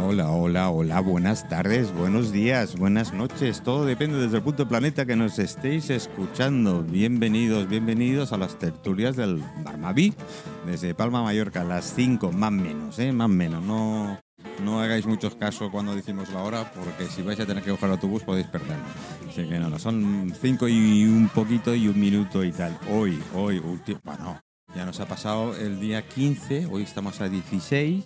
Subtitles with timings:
[0.00, 3.62] Hola, hola, hola, buenas tardes, buenos días, buenas noches.
[3.62, 6.82] Todo depende desde el punto de planeta que nos estéis escuchando.
[6.82, 10.14] Bienvenidos, bienvenidos a las tertulias del Barmaví,
[10.66, 13.12] desde Palma Mallorca, a las 5, más menos, ¿eh?
[13.12, 13.62] Más menos.
[13.62, 14.18] No,
[14.64, 17.90] no hagáis muchos casos cuando decimos la hora, porque si vais a tener que coger
[17.90, 18.84] autobús podéis perderlo.
[19.28, 22.78] Así que no, no, son 5 y un poquito y un minuto y tal.
[22.90, 24.40] Hoy, hoy, último, bueno,
[24.74, 28.04] ya nos ha pasado el día 15, hoy estamos a 16.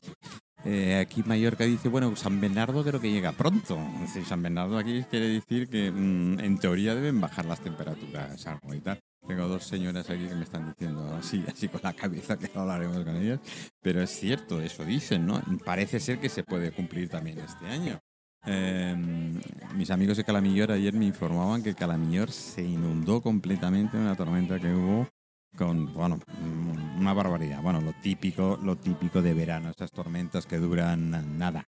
[0.64, 3.78] Eh, aquí Mallorca dice, bueno, San Bernardo creo que llega pronto.
[4.00, 8.74] Decir, San Bernardo aquí quiere decir que mm, en teoría deben bajar las temperaturas algo
[8.74, 9.00] y tal.
[9.26, 13.04] Tengo dos señoras aquí que me están diciendo así, así con la cabeza que hablaremos
[13.04, 13.40] con ellas.
[13.80, 15.40] Pero es cierto, eso dicen, ¿no?
[15.64, 18.00] Parece ser que se puede cumplir también este año.
[18.44, 18.96] Eh,
[19.76, 24.58] mis amigos de Calamillor ayer me informaban que Calamillor se inundó completamente en una tormenta
[24.58, 25.08] que hubo
[25.56, 27.62] con, bueno, mm, una barbaridad.
[27.62, 31.68] Bueno, lo típico, lo típico de verano, esas tormentas que duran nada,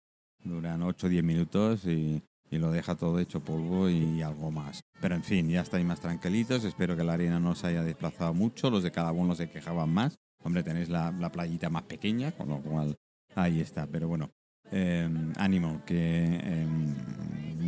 [0.42, 4.82] duran 8 o 10 minutos y, y lo deja todo hecho polvo y algo más.
[5.00, 8.32] Pero en fin, ya estáis más tranquilitos, espero que la arena no se haya desplazado
[8.32, 10.16] mucho, los de cada uno se quejaban más.
[10.42, 12.96] Hombre, tenéis la, la playita más pequeña, con lo cual
[13.34, 13.86] ahí está.
[13.86, 14.30] Pero bueno,
[14.70, 16.66] eh, ánimo, que eh,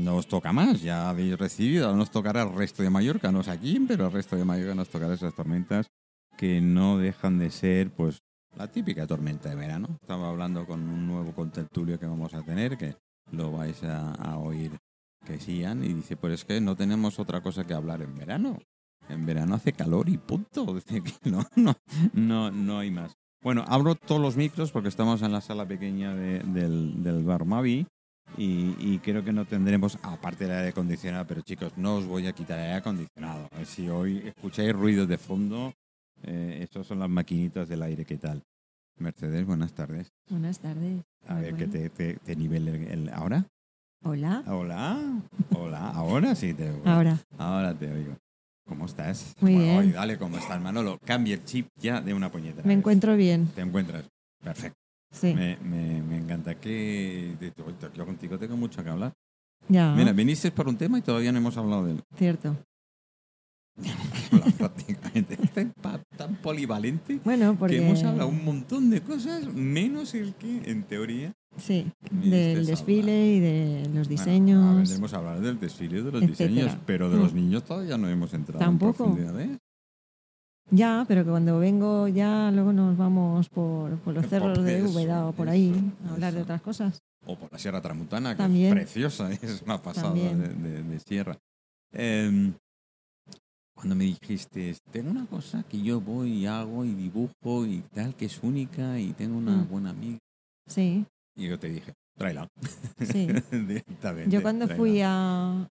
[0.07, 3.49] no os toca más, ya habéis recibido, nos tocará el resto de Mallorca, no es
[3.49, 5.89] aquí, pero el resto de Mallorca nos tocará esas tormentas
[6.39, 8.21] que no dejan de ser, pues,
[8.57, 9.89] la típica tormenta de verano.
[10.01, 12.95] Estaba hablando con un nuevo contertulio que vamos a tener, que
[13.33, 14.71] lo vais a, a oír
[15.27, 18.59] que sigan, y dice, pues es que no tenemos otra cosa que hablar en verano.
[19.09, 20.65] En verano hace calor y punto.
[20.75, 21.75] Dice que no, no,
[22.13, 23.13] no, no hay más.
[23.43, 27.45] Bueno, abro todos los micros porque estamos en la sala pequeña de- del, del bar
[27.45, 27.87] Mavi
[28.37, 32.27] y, y creo que no tendremos, aparte del aire acondicionado, pero chicos, no os voy
[32.27, 33.49] a quitar el aire acondicionado.
[33.65, 35.73] Si hoy escucháis ruidos de fondo,
[36.23, 38.43] eh, esos son las maquinitas del aire, ¿qué tal?
[38.99, 40.11] Mercedes, buenas tardes.
[40.31, 41.03] Buenas tardes.
[41.27, 43.45] A Muy ver, que te, te, el, el- ¿Ahora?
[44.05, 44.43] Hola.
[44.47, 44.99] Hola,
[45.55, 46.83] hola, ahora sí te oigo.
[46.89, 47.19] Ahora.
[47.39, 48.17] Ahora te oigo.
[48.67, 49.35] ¿Cómo estás?
[49.41, 49.93] Muy Bueno, bien.
[49.93, 50.99] dale, ¿cómo estás, Manolo?
[51.05, 52.67] Cambia el chip ya de una puñetera.
[52.67, 53.49] Me encuentro bien.
[53.55, 54.05] Te encuentras.
[54.43, 54.79] Perfecto.
[55.11, 55.33] Sí.
[55.35, 57.37] Me, me, me encanta que
[57.95, 59.13] yo contigo tengo mucho que hablar.
[59.69, 59.95] Ya.
[59.95, 62.03] Mira, viniste por un tema y todavía no hemos hablado de él.
[62.17, 62.57] Cierto.
[64.59, 65.39] Prácticamente.
[65.43, 65.51] Es
[66.17, 67.77] tan, polivalente Bueno, porque.
[67.77, 71.91] que hemos hablado un montón de cosas, menos el que, en teoría, Sí.
[72.11, 74.77] Del desfile y de los Bueno, diseños.
[74.77, 76.51] vendremos a hablar del desfile y de los etcétera.
[76.51, 77.37] diseños, pero de los Mm.
[77.37, 79.05] niños todavía no hemos entrado Tampoco.
[79.07, 79.41] en profundidad.
[79.41, 79.59] ¿eh?
[80.71, 85.27] Ya, pero que cuando vengo ya luego nos vamos por, por los cerros de Úbeda
[85.27, 86.45] o por eso, ahí a hablar de eso.
[86.45, 86.99] otras cosas.
[87.25, 88.67] O por la Sierra Tramuntana, que También.
[88.77, 91.37] es preciosa, es una pasada de, de- de sierra.
[91.93, 92.53] Em,
[93.75, 98.15] cuando me dijiste, tengo una cosa que yo voy y hago y dibujo y tal,
[98.17, 99.69] que es única y tengo una Mm.
[99.69, 100.19] buena amiga.
[100.67, 101.05] Sí,
[101.37, 102.49] Y yo te dije, tráela.
[103.01, 103.29] sí.
[103.53, 104.31] Directamente.
[104.31, 104.81] Yo cuando tráela.
[104.83, 105.69] fui a.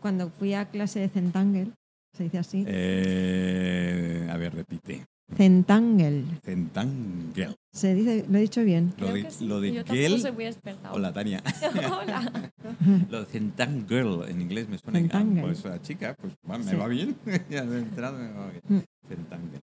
[0.00, 1.72] Cuando fui a clase de Centangle,
[2.12, 2.64] se dice así.
[2.66, 5.06] Eh, a ver, repite.
[5.36, 6.24] Centangle.
[6.42, 7.54] Centangel.
[7.72, 8.94] Se dice, lo he dicho bien.
[8.98, 9.44] Lo de, que sí.
[9.46, 10.92] lo de Yo tampoco soy muy experta.
[10.92, 11.42] Hola, Tania.
[12.00, 12.50] Hola.
[13.10, 15.00] Lo de Centangirl en inglés me suena.
[15.12, 16.76] Ah, pues la chica, pues va, me Sí.
[16.76, 17.16] va bien.
[17.50, 18.62] ya de entrada me va bien.
[18.68, 19.08] Mm.
[19.08, 19.60] Centangirl.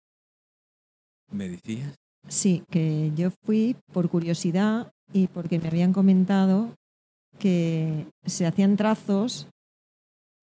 [1.32, 1.94] ¿Me decías?
[2.28, 6.74] Sí, que yo fui por curiosidad y porque me habían comentado
[7.38, 9.48] que se hacían trazos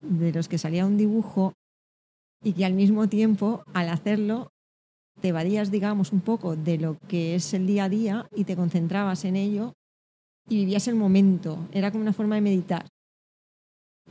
[0.00, 1.54] de los que salía un dibujo
[2.42, 4.52] y que al mismo tiempo, al hacerlo,
[5.20, 8.56] te evadías, digamos, un poco de lo que es el día a día y te
[8.56, 9.74] concentrabas en ello
[10.48, 11.68] y vivías el momento.
[11.72, 12.86] Era como una forma de meditar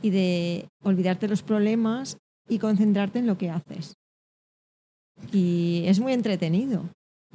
[0.02, 3.94] y de olvidarte los problemas y concentrarte en lo que haces.
[5.32, 6.84] Y es muy entretenido.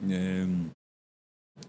[0.07, 0.47] Eh,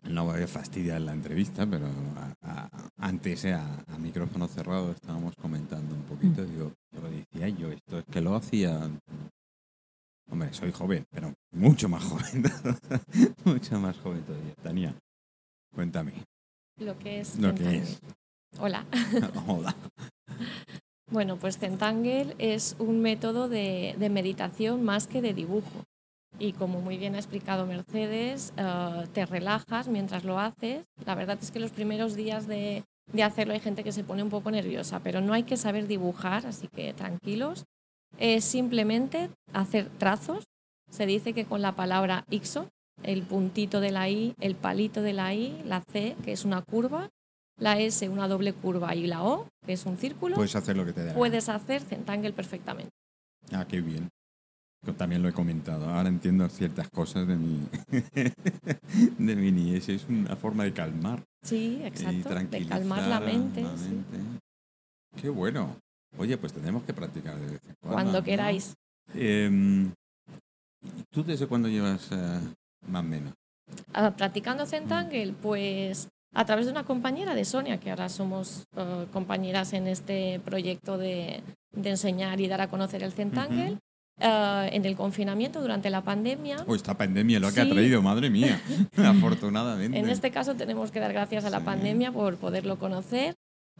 [0.04, 2.68] no voy a fastidiar la entrevista, pero a- a-
[2.98, 6.44] antes eh, a, a micrófono cerrado estábamos comentando un poquito.
[6.44, 8.90] Digo, yo lo decía yo, esto es que lo hacía.
[10.30, 12.44] Hombre, soy joven, pero mucho más joven.
[13.44, 14.54] mucho más joven todavía.
[14.62, 14.94] Tania,
[15.74, 16.12] cuéntame.
[16.78, 18.00] Lo que es Lo que es.
[18.58, 18.84] Hola.
[19.46, 19.74] Hola.
[21.10, 25.84] Bueno, pues Zentangle es un método de, de meditación más que de dibujo.
[26.38, 30.84] Y como muy bien ha explicado Mercedes, eh, te relajas mientras lo haces.
[31.04, 34.22] La verdad es que los primeros días de, de hacerlo hay gente que se pone
[34.22, 37.64] un poco nerviosa, pero no hay que saber dibujar, así que tranquilos.
[38.18, 40.44] Es simplemente hacer trazos.
[40.90, 42.68] Se dice que con la palabra IXO,
[43.02, 46.62] el puntito de la I, el palito de la I, la C, que es una
[46.62, 47.08] curva,
[47.58, 50.84] la S, una doble curva, y la O, que es un círculo, Puedes hacer lo
[50.84, 51.14] que te gana.
[51.14, 52.90] puedes hacer Zentangle perfectamente.
[53.52, 54.08] Ah, qué bien.
[54.96, 55.88] También lo he comentado.
[55.88, 57.68] Ahora entiendo ciertas cosas de mi,
[59.18, 59.88] de mi niñez.
[59.88, 61.22] Es una forma de calmar.
[61.42, 62.28] Sí, y exacto.
[62.28, 63.62] De tranquilizar calmar la mente.
[63.62, 63.90] la sí.
[63.90, 64.40] mente.
[65.20, 65.76] Qué bueno.
[66.18, 67.94] Oye, pues tenemos que practicar de vez en cuando.
[67.94, 68.24] Cuando ¿no?
[68.24, 68.74] queráis.
[69.14, 69.92] Em,
[71.10, 72.40] ¿Tú desde cuándo llevas eh,
[72.88, 73.34] más o menos?
[73.92, 74.66] Ah, practicando.
[74.66, 79.86] Centangle, pues a través de una compañera de Sonia, que ahora somos eh, compañeras en
[79.86, 83.72] este proyecto de, de enseñar y dar a conocer el Centangle.
[83.72, 83.78] Ujú.
[84.20, 86.64] Eh, en el confinamiento durante la pandemia.
[86.66, 88.60] Oh, esta pandemia lo que ha traído, madre mía.
[88.96, 89.98] Afortunadamente.
[89.98, 91.64] En este caso tenemos que dar gracias a la Sí.
[91.64, 93.34] pandemia por poderlo conocer.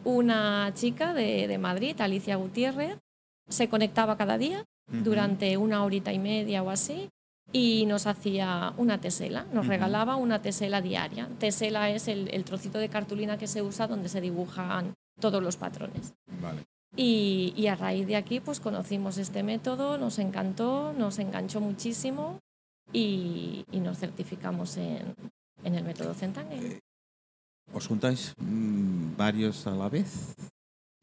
[0.05, 2.99] Una chica de, de Madrid, Alicia Gutiérrez,
[3.49, 7.09] se conectaba cada día durante una horita y media o así
[7.53, 11.29] y nos hacía una tesela, nos regalaba una tesela diaria.
[11.39, 15.57] Tesela es el, el trocito de cartulina que se usa donde se dibujan todos los
[15.57, 16.15] patrones.
[16.41, 16.63] Vale.
[16.97, 22.39] Y, y a raíz de aquí pues conocimos este método, nos encantó, nos enganchó muchísimo
[22.93, 25.15] y, y nos certificamos en,
[25.65, 26.81] en el método Centangle.
[27.73, 30.35] ¿Os juntáis mm, varios a la vez?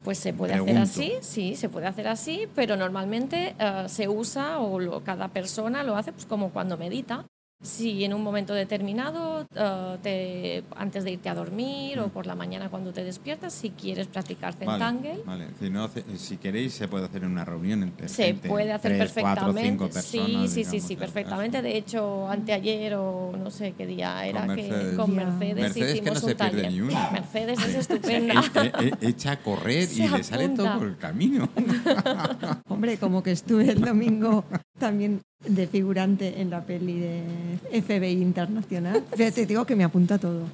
[0.04, 0.80] Pues se puede Pregunto.
[0.80, 5.28] hacer así, sí, se puede hacer así, pero normalmente eh, se usa o lo- cada
[5.28, 7.26] persona lo hace pues como cuando medita.
[7.62, 12.34] Si en un momento determinado, eh, te- antes de irte a dormir o por la
[12.34, 15.46] mañana cuando te despiertas, si quieres practicar Centangle, Vale, vale.
[15.60, 18.96] Si, no si queréis, se puede hacer en una reunión entre se gente, puede hacer
[18.96, 19.70] tres, cuatro, perfectamente.
[19.70, 20.42] cinco sí, personas.
[20.42, 21.56] sí, sí, digamos, sí, en perfectamente.
[21.58, 21.62] caso.
[21.68, 24.90] De hecho, anteayer o no sé qué día era Mercedes.
[24.92, 25.24] que con Ya.
[25.24, 26.72] Mercedes, Mercedes que hicimos no se un pierde taller.
[26.72, 27.10] ni una.
[27.10, 28.34] Mercedes es estupenda.
[28.80, 30.78] E- e- echa a correr y Se le sale todo apunta.
[30.78, 31.46] por el camino.
[32.68, 34.44] Hombre, como que estuve el domingo
[34.78, 39.04] también de figurante en la peli de FBI Internacional.
[39.12, 40.46] Fíjate, te digo que me apunta todo.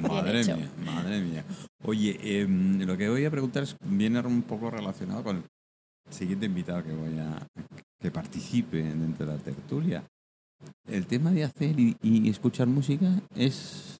[0.00, 1.44] madre mía, madre mía.
[1.84, 6.46] Oye, em, lo que voy a preguntar es, viene un poco relacionado con el siguiente
[6.46, 7.46] invitado que voy a
[8.00, 10.04] que participe dentro de la tertulia.
[10.88, 13.98] El tema de hacer y, y escuchar música es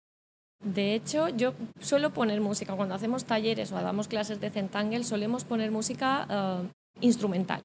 [0.62, 2.75] De hecho, yo suelo poner música.
[2.76, 6.69] Cuando hacemos talleres o damos clases de Centangle, solemos poner música eh,
[7.00, 7.62] instrumental.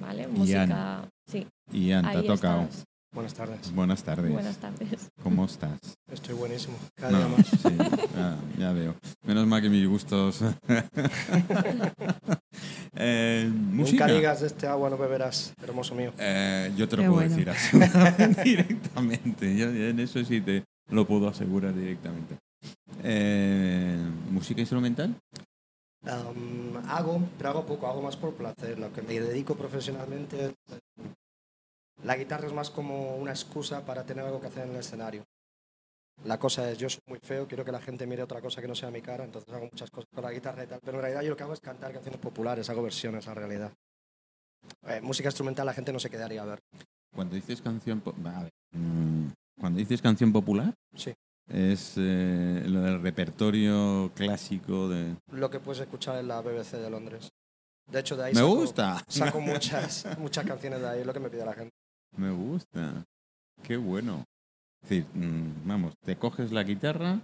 [0.00, 0.26] ¿Vale?
[0.26, 1.08] Música.
[1.26, 2.62] Sí, Ian, te ha ahí tocado.
[2.62, 2.84] estás.
[3.14, 3.74] Buenas tardes.
[3.74, 4.32] Buenas tardes.
[4.32, 5.10] Buenas tardes.
[5.22, 5.78] ¿Cómo estás?
[6.10, 6.78] Estoy buenísimo.
[6.96, 7.46] Cada No, día más.
[7.46, 7.76] sí,
[8.16, 8.94] ya, ya veo.
[9.26, 10.40] Menos mal que mis gustos.
[12.94, 14.06] Eh, música.
[14.06, 16.12] Nunca digas de este agua no beberás, hermoso mío.
[16.18, 17.34] Eh, yo te lo Qué puedo bueno.
[17.34, 17.78] decir así
[18.44, 19.56] directamente.
[19.56, 22.36] Yo en eso sí te lo puedo asegurar directamente.
[23.02, 23.96] Eh,
[24.30, 25.14] ¿Música instrumental?
[26.04, 28.78] Um, hago, pero hago poco, hago más por placer.
[28.78, 30.52] Lo que me dedico profesionalmente es...
[32.04, 35.24] La guitarra es más como una excusa para tener algo que hacer en el escenario.
[36.24, 38.68] La cosa es, yo soy muy feo, quiero que la gente mire otra cosa que
[38.68, 41.02] no sea mi cara, entonces hago muchas cosas con la guitarra y tal, pero en
[41.02, 43.72] realidad yo lo que hago es cantar canciones populares, hago versiones en realidad.
[44.86, 46.60] Eh, música instrumental la gente no se quedaría a ver.
[47.14, 49.26] Cuando dices canción, po- a ver, mm,
[49.58, 51.12] cuando dices canción popular, Sí.
[51.48, 55.16] es eh, lo del repertorio clásico de.
[55.32, 57.30] Lo que puedes escuchar en la BBC de Londres.
[57.90, 61.12] De hecho, de ahí Me saco- gusta, saco muchas, muchas canciones de ahí, es lo
[61.12, 61.72] que me pide la gente.
[62.16, 63.04] Me gusta.
[63.62, 64.24] Qué bueno.
[64.82, 67.20] Es decir, mm, vamos, te coges la guitarra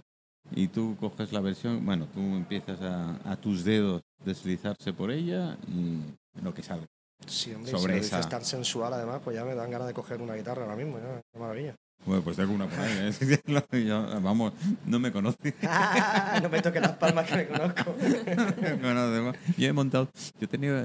[0.51, 5.57] y tú coges la versión, bueno, tú empiezas a, a tus dedos deslizarse por ella
[5.67, 5.99] y
[6.41, 6.85] lo que sale.
[7.27, 8.17] Sí, hombre, Sobre si lo esa.
[8.17, 10.97] dices tan sensual, además, pues ya me dan ganas de coger una guitarra ahora mismo,
[10.99, 11.75] ya, qué maravilla.
[12.05, 13.11] Bueno, pues tengo una por ahí.
[13.11, 13.41] ¿eh?
[13.85, 14.53] Yo, vamos,
[14.85, 15.53] no me conoce.
[16.41, 17.93] no me toques las palmas que me conozco.
[18.61, 19.39] me conoce.
[19.57, 20.09] Yo he montado,
[20.39, 20.81] yo he tenido,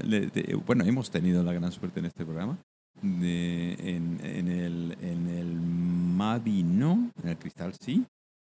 [0.65, 2.59] bueno, hemos tenido la gran suerte en este programa
[3.01, 8.05] de, en, en el, en el Mavi no, en el Cristal sí,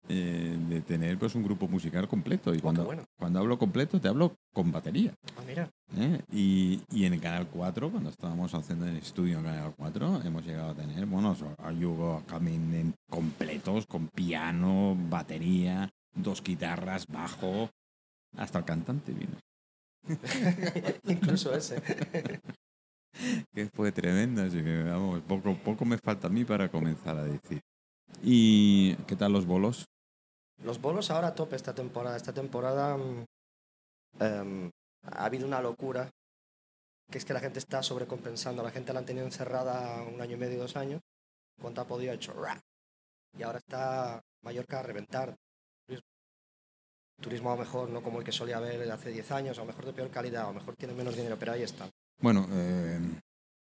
[0.08, 2.54] eh, de tener pues un grupo musical completo.
[2.54, 3.04] Y Oh, cuando, bueno.
[3.18, 5.12] cuando hablo completo, te hablo con batería.
[5.36, 6.20] Ah, mira, ¿eh?
[6.32, 10.44] Y, y en el Canal 4, cuando estábamos haciendo el estudio en Canal 4, hemos
[10.46, 17.68] llegado a tener, bueno, so- Yugo Camin completos, con piano, batería, dos guitarras, bajo,
[18.36, 19.36] hasta el cantante vino.
[21.06, 21.82] incluso ese.
[23.54, 27.24] Que fue tremendo, así que vamos, poco, poco me falta a mí para comenzar a
[27.24, 27.60] decir.
[28.22, 29.86] ¿Y qué tal los bolos?
[30.62, 32.16] Los bolos ahora a tope esta temporada.
[32.16, 32.96] Esta temporada
[34.18, 34.70] em,
[35.02, 36.10] ha habido una locura,
[37.10, 38.62] que es que la gente está sobrecompensando.
[38.62, 41.00] La gente la han tenido encerrada un año y medio, dos años.
[41.60, 42.60] Cuanto ha podido ha hecho ¡ra!
[43.36, 45.36] Y ahora está Mallorca a reventar.
[47.20, 49.66] Turismo a lo mejor no como el que solía haber hace 10 años, a lo
[49.66, 51.90] mejor de peor calidad, a lo mejor tiene menos dinero, pero ahí está.
[52.20, 52.98] Bueno, eh,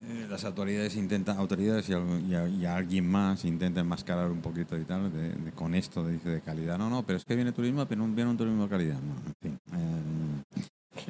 [0.03, 5.31] eh, las autoridades intentan, autoridades y, alguien más intenta enmascarar un poquito y tal de-
[5.31, 6.79] de- con esto de, de calidad.
[6.79, 9.01] No, no, pero es que viene turismo, pero no viene un turismo de calidad.
[9.01, 10.43] No, en fin, eh,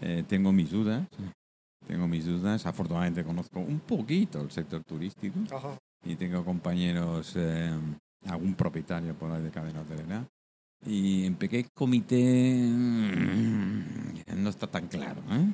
[0.01, 1.07] eh, tengo mis dudas
[1.87, 2.67] tengo mis dudas.
[2.67, 5.79] Afortunadamente conozco un poquito el sector turístico Ajá.
[6.05, 7.71] y tengo compañeros, eh,
[8.27, 10.27] algún propietario por ahí de cadena hotelera.
[10.85, 13.85] Y en Pequeño Comité mm,
[14.37, 15.23] no está tan claro.
[15.31, 15.53] ¿eh?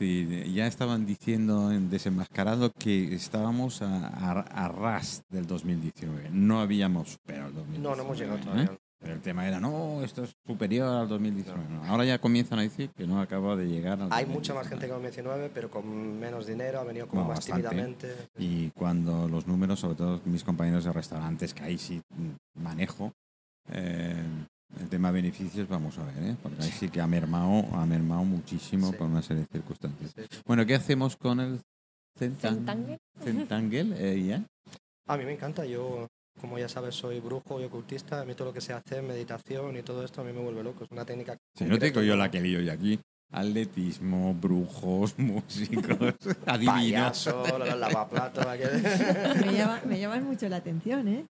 [0.00, 6.30] Sí, ya estaban diciendo en desenmascarado que estábamos a, a- a ras del 2019.
[6.32, 7.82] No habíamos superado el 2019.
[7.90, 8.42] No, no hemos llegado ¿eh?
[8.42, 8.78] todavía.
[8.98, 11.68] Pero el tema era, no, esto es superior al 2019.
[11.68, 14.70] No, ahora ya comienzan a decir que no acaba de llegar al Hay mucha más
[14.70, 14.70] 2019.
[14.70, 17.68] gente que en 2019, pero con menos dinero, ha venido como más bastante.
[17.68, 18.14] tímidamente.
[18.38, 22.00] Y cuando los números, sobre todo mis compañeros de restaurantes, que ahí sí
[22.54, 23.12] manejo,
[23.70, 24.22] eh,
[24.78, 26.36] el tema de beneficios, vamos a ver, ¿eh?
[26.42, 28.96] porque ahí sí que ha mermado, ha mermado muchísimo Sí.
[28.96, 30.12] por una serie de circunstancias.
[30.14, 30.22] Sí.
[30.46, 31.60] Bueno, ¿qué hacemos con el
[32.18, 32.98] centang- Centangle.
[33.22, 33.96] centangle?
[33.98, 34.46] eh, Ian?
[35.08, 36.06] A mí me encanta, yo,
[36.40, 39.76] como ya sabes, soy brujo y ocultista, a mí todo lo que se hace, meditación
[39.76, 40.84] y todo esto, a mí me vuelve loco.
[40.84, 41.36] Es una técnica.
[41.56, 43.00] Si no tengo concreta, yo la que lío yo aquí.
[43.32, 46.14] Atletismo, brujos, músicos,
[46.46, 46.74] adivinos.
[46.74, 48.44] Payaso, la- la- lavaplatos.
[49.46, 51.26] Me, llama, me llaman mucho la atención, ¿eh?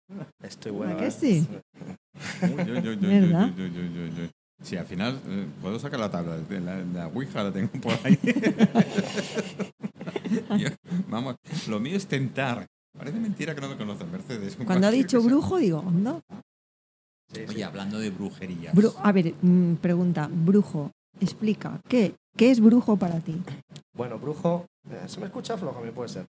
[0.42, 0.94] Estoy bueno.
[0.94, 1.10] ¿A que ¿eh?
[1.12, 1.46] sí?
[3.00, 3.50] ¿Verdad?
[4.62, 7.92] Sí, al final eh, puedo sacar la tabla de la, la Ouija, la tengo por
[8.04, 8.18] ahí.
[10.59, 10.68] Yo-
[11.09, 11.37] vamos,
[11.68, 12.66] lo mío es tentar.
[12.97, 14.56] Parece mentira que no me conocen, Mercedes.
[14.64, 15.28] Cuando ha dicho cosa.
[15.28, 16.23] brujo, digo, ¿no?
[17.33, 17.44] Sí, sí.
[17.49, 18.75] Oye, hablando de brujerías.
[18.75, 23.37] Bru- a ver, mm, pregunta, brujo, explica, ¿qué, ¿qué es brujo para ti?
[23.97, 24.66] Bueno, brujo.
[24.88, 25.80] eh, ¿Se me escucha flojo?
[25.83, 26.26] Me puede ser.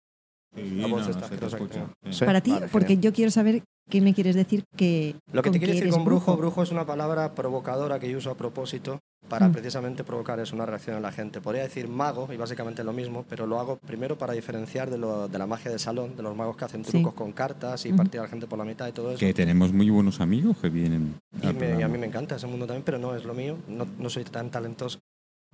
[0.54, 1.74] Sí, La no, voz está se te asquerosa, escucha.
[1.74, 2.12] creo.
[2.12, 2.18] Sí.
[2.18, 2.24] Sí.
[2.24, 3.02] Para ti, vale, porque genial.
[3.04, 6.36] yo quiero saber qué me quieres decir que Lo que te quiero decir con brujo,
[6.36, 9.52] brujo es una palabra provocadora que yo uso a propósito para Mm.
[9.52, 11.40] precisamente provocar eso, una reacción en la gente.
[11.40, 15.28] Podría decir mago, y básicamente lo mismo, pero lo hago primero para diferenciar de, lo-
[15.28, 16.90] de la magia de salón, de los magos que hacen Sí.
[16.92, 17.96] trucos con cartas y Ujú.
[17.98, 19.20] partir a la gente por la mitad y todo eso.
[19.20, 21.14] Que tenemos muy buenos amigos que vienen.
[21.42, 23.56] Y, me- y a mí me encanta ese mundo también, pero no es lo mío,
[23.68, 24.98] no, no soy tan talentoso.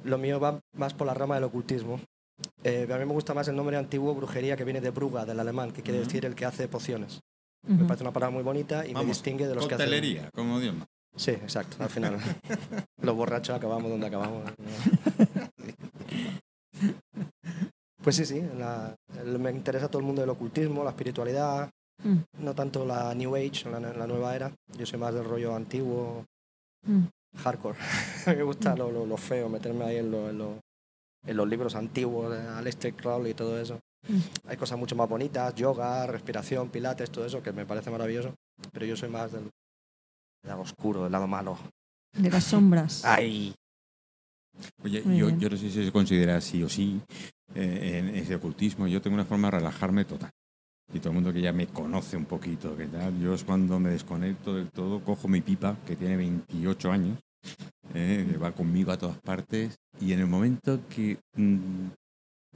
[0.02, 2.00] Lo mío va más por la rama del ocultismo.
[2.62, 5.40] Eh, a mí me gusta más el nombre antiguo brujería que viene de Bruga, del
[5.40, 7.20] alemán, que quiere decir el que hace pociones.
[7.66, 9.86] Me parece una palabra muy bonita y me distingue de los que hacen...
[9.86, 10.86] Coctelería, como manda.
[11.16, 12.16] Sí, exacto, al final.
[13.02, 14.44] Los borrachos acabamos donde acabamos.
[18.02, 21.68] Pues sí, sí, la- el- me interesa todo el mundo del ocultismo, la espiritualidad,
[22.04, 22.18] Mm.
[22.44, 24.52] no tanto la New Age, la, la nueva era.
[24.78, 26.24] Yo soy más del rollo antiguo,
[26.86, 27.06] Mm.
[27.38, 27.76] hardcore.
[28.26, 30.60] A mí me gusta lo, lo- lo feo, meterme ahí en, lo- en lo-
[31.28, 33.78] en los libros antiguos, de Aleister Crowley y todo eso.
[34.08, 34.48] Mm.
[34.48, 38.34] Hay cosas mucho más bonitas, yoga, respiración, pilates, todo eso, que me parece maravilloso.
[38.72, 39.50] Pero yo soy más del,
[40.46, 41.58] lado oscuro, del lado malo.
[42.16, 43.04] De las sombras.
[43.04, 43.54] ¡Ay!
[44.82, 47.00] Oye, yo, yo no sé si se considera sí o sí
[47.54, 48.86] eh, en ese ocultismo.
[48.88, 50.30] Yo tengo una forma de relajarme total.
[50.92, 53.78] Y todo el mundo que ya me conoce un poquito, que tal, yo es cuando
[53.78, 57.18] me desconecto del todo, cojo mi pipa, que tiene 28 años,
[57.94, 61.88] eh, que va conmigo a todas partes, y en el momento que mm,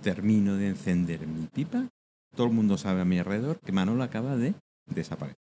[0.03, 1.89] termino de encender mi pipa,
[2.35, 4.55] todo el mundo sabe a mi alrededor que Manolo acaba de
[4.87, 5.37] desaparecer.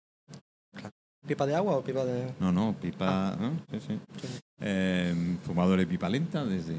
[1.26, 2.32] ¿Pipa de agua o pipa de.?
[2.40, 3.36] No, no, pipa.
[3.38, 3.58] ¿no?
[3.70, 4.00] Sí, sí.
[4.22, 4.40] Sí.
[4.60, 6.76] Eh, fumador de pipa lenta desde.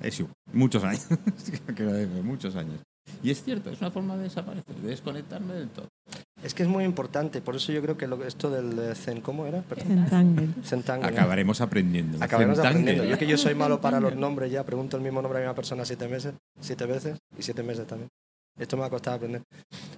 [0.00, 1.06] Es igual, muchos años.
[2.24, 2.80] Muchos años.
[3.22, 5.88] Y es cierto, es una forma de desaparecer, de desconectarme del todo.
[6.42, 9.20] Es que es muy importante, por eso yo creo que lo, esto del eh, Zen,
[9.20, 9.62] ¿cómo era?
[10.64, 11.08] Zentangle.
[11.08, 12.18] Acabaremos aprendiendo.
[12.22, 12.80] Acabaremos Zentangle.
[12.82, 13.04] aprendiendo.
[13.10, 15.54] Yo que yo soy malo para los nombres ya, pregunto el mismo nombre a una
[15.54, 18.08] persona siete meses, siete veces y siete meses también.
[18.58, 19.42] Esto me ha costado aprender.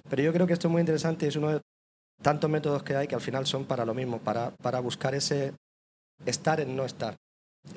[0.09, 1.61] Pero yo creo que esto es muy interesante y es uno de
[2.21, 5.53] tantos métodos que hay que al final son para lo mismo, para, para buscar ese
[6.25, 7.15] estar en no estar.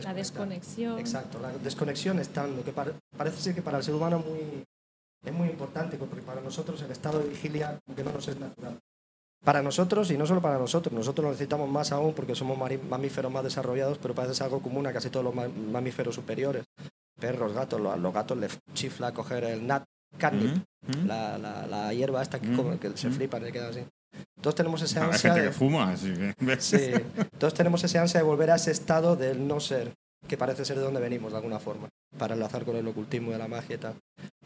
[0.03, 0.99] La desconexión.
[0.99, 4.65] Exacto, la desconexión estando, que pare- parece ser que para el ser humano es muy,
[5.25, 8.79] es muy importante, porque para nosotros el estado de vigilia que no nos es natural.
[9.45, 12.57] Para nosotros, y no solo para nosotros, nosotros lo necesitamos más aún porque somos
[12.88, 16.64] mamíferos más desarrollados, pero parece ser algo común a casi todos los ma- mamíferos superiores.
[17.21, 19.83] Perros, gatos, lo- a los gatos les chifla coger el nut
[20.17, 20.62] catnip,
[21.07, 23.81] la, la, la hierba esta que, Mm, come- que se flipan y quedan así.
[24.41, 25.49] Todos tenemos esa Hay ansia gente de...
[25.49, 26.35] que fuma, así que.
[26.61, 26.91] Sí,
[27.38, 29.93] todos tenemos ese ansia de volver a ese estado del no ser,
[30.29, 31.88] que parece ser de donde venimos de alguna forma,
[32.19, 33.95] para enlazar con el ocultismo de la magia y tal.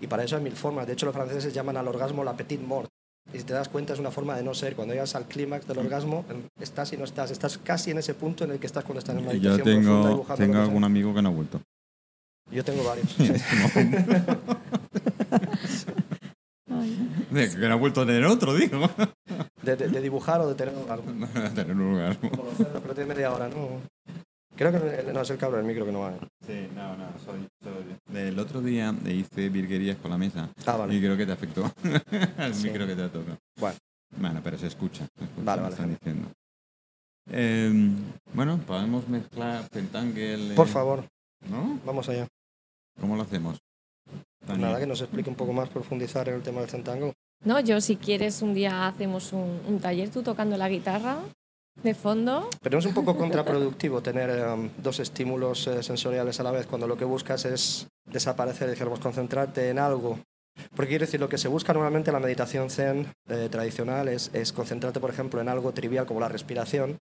[0.01, 0.87] Y para eso hay mil formas.
[0.87, 2.89] De hecho, los franceses llaman al orgasmo la petite mort.
[3.33, 4.77] Y si te das cuenta, es una forma de no ser.
[4.77, 6.25] Cuando llegas al clímax del orgasmo,
[6.61, 7.31] estás y no estás.
[7.33, 9.81] Estás casi en ese punto en el que estás cuando estás en Yo meditación profunda
[9.91, 10.63] tengo, dibujando tengo sea.
[10.63, 11.61] algún amigo que no ha vuelto.
[12.51, 13.17] Yo tengo varios.
[17.31, 18.89] De- Que no ha vuelto a tener otro, digo.
[19.63, 21.27] De, de- de dibujar o de tener orgasmo.
[21.35, 21.97] A tener un
[22.57, 23.81] cerdos, pero tiene media hora, ¿no?
[24.57, 26.13] Creo que no es el cabro del micro que no va.
[26.15, 26.19] ¿eh?
[26.47, 28.17] Sí, no, no, soy, soy.
[28.17, 30.95] El otro día hice virguerías con la mesa Ah, vale.
[30.95, 31.71] y creo que te afectó.
[32.39, 32.69] El Sí.
[32.69, 33.39] micro que te tocado.
[33.59, 33.77] Bueno.
[34.19, 35.07] Bueno, pero se escucha.
[35.19, 36.29] se escucha Vale, lo vale, están diciendo.
[37.31, 37.71] Eh,
[38.33, 40.53] bueno, podemos mezclar Pentangle.
[40.53, 41.05] eh, Por favor,
[41.51, 41.79] ¿No?
[41.85, 42.27] vamos allá.
[43.01, 43.59] ¿Cómo lo hacemos?
[44.47, 47.13] Nada, que nos explique un poco más, profundizar en el tema del Zentangle.
[47.45, 51.19] No, yo si quieres un día hacemos un, un taller tú tocando la guitarra
[51.83, 52.49] de fondo.
[52.63, 56.87] Pero es un poco contraproductivo tener em, dos estímulos eh, sensoriales a la vez cuando
[56.87, 60.19] lo que buscas es desaparecer, dijéramos, concentrarte en algo.
[60.75, 64.31] Porque quiero decir, lo que se busca normalmente en la meditación zen eh, tradicional es,
[64.33, 66.99] es concentrarte, por ejemplo, en algo trivial como la respiración,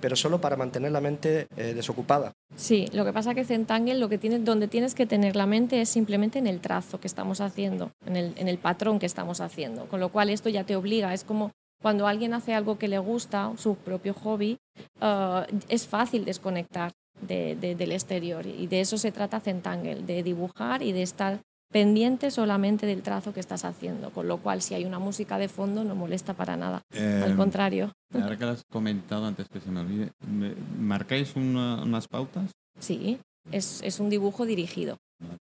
[0.00, 2.32] pero solo para mantener la mente eh, desocupada.
[2.56, 5.80] Sí, lo que pasa que Zentangle lo que tienes, donde tienes que tener la mente
[5.80, 9.40] es simplemente en el trazo que estamos haciendo, en el, en el patrón que estamos
[9.40, 9.86] haciendo.
[9.86, 12.98] Con lo cual esto ya te obliga, es como cuando alguien hace algo que le
[12.98, 14.58] gusta, su propio hobby,
[15.00, 18.46] eh, es fácil desconectar de- de- del exterior.
[18.46, 21.40] Y de eso se trata Zentangle, de dibujar y de estar
[21.72, 24.10] pendiente solamente del trazo que estás haciendo.
[24.10, 26.82] Con lo cual, si hay una música de fondo, no molesta para nada.
[26.92, 31.36] Eh, Al contrario, Ahora que lo has comentado antes que se me olvide, ¿me- ¿marcáis
[31.36, 32.50] una- unas pautas?
[32.80, 33.20] sí,
[33.52, 34.96] es, es un dibujo dirigido.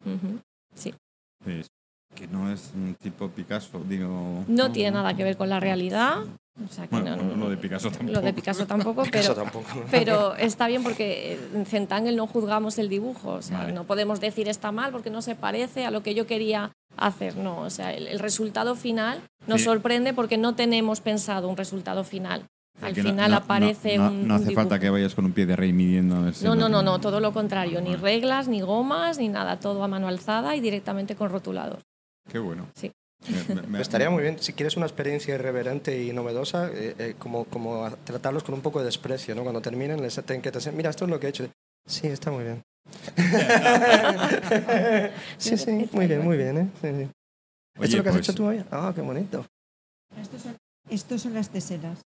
[0.06, 0.40] Ujú.
[1.44, 1.68] Pues,
[2.16, 4.44] que no es un tipo Picasso, digo...
[4.48, 6.20] No tiene nada que ver con la realidad.
[6.64, 8.12] O sea que Bueno, no- bueno, lo de Picasso tampoco.
[8.14, 9.68] Lo de Picasso tampoco, pero, tampoco.
[9.76, 9.82] ¿no?
[9.92, 13.32] pero está bien porque en Zentangle no juzgamos el dibujo.
[13.34, 13.74] O sea, Vale.
[13.74, 17.36] no podemos decir está mal porque no se parece a lo que yo quería hacer.
[17.36, 19.66] No, o sea, el, el resultado final nos Sí.
[19.66, 22.46] sorprende porque no tenemos pensado un resultado final.
[22.82, 24.28] Al final no- aparece no, un.
[24.28, 26.44] No, un hace falta que vayas con un pie de rey midiendo a ver si
[26.46, 27.80] No, no, no, no, todo lo contrario.
[27.82, 29.60] Ni reglas, ni gomas, ni nada.
[29.60, 31.80] Todo a mano alzada y directamente con rotulador.
[32.32, 32.68] Qué bueno.
[32.76, 32.92] Sí.
[33.50, 37.16] Me- me- me- Estaría muy bien, si quieres una experiencia irreverente y novedosa, eh, eh,
[37.18, 39.42] como, como a- tratarlos con un poco de desprecio, ¿no?
[39.44, 41.48] Cuando terminen, les tienen que decir, mira, esto es lo que he hecho.
[41.88, 42.62] Sí, está muy bien.
[45.38, 46.70] sí, sí, muy bien, muy bien, ¿eh?
[46.82, 47.02] Sí, sí.
[47.02, 48.64] ¿Esto Oye, es lo que has pues, hecho tú hoy?
[48.72, 49.46] Ah, qué bonito.
[50.22, 50.56] Estos son,
[50.90, 52.00] estos son las teselas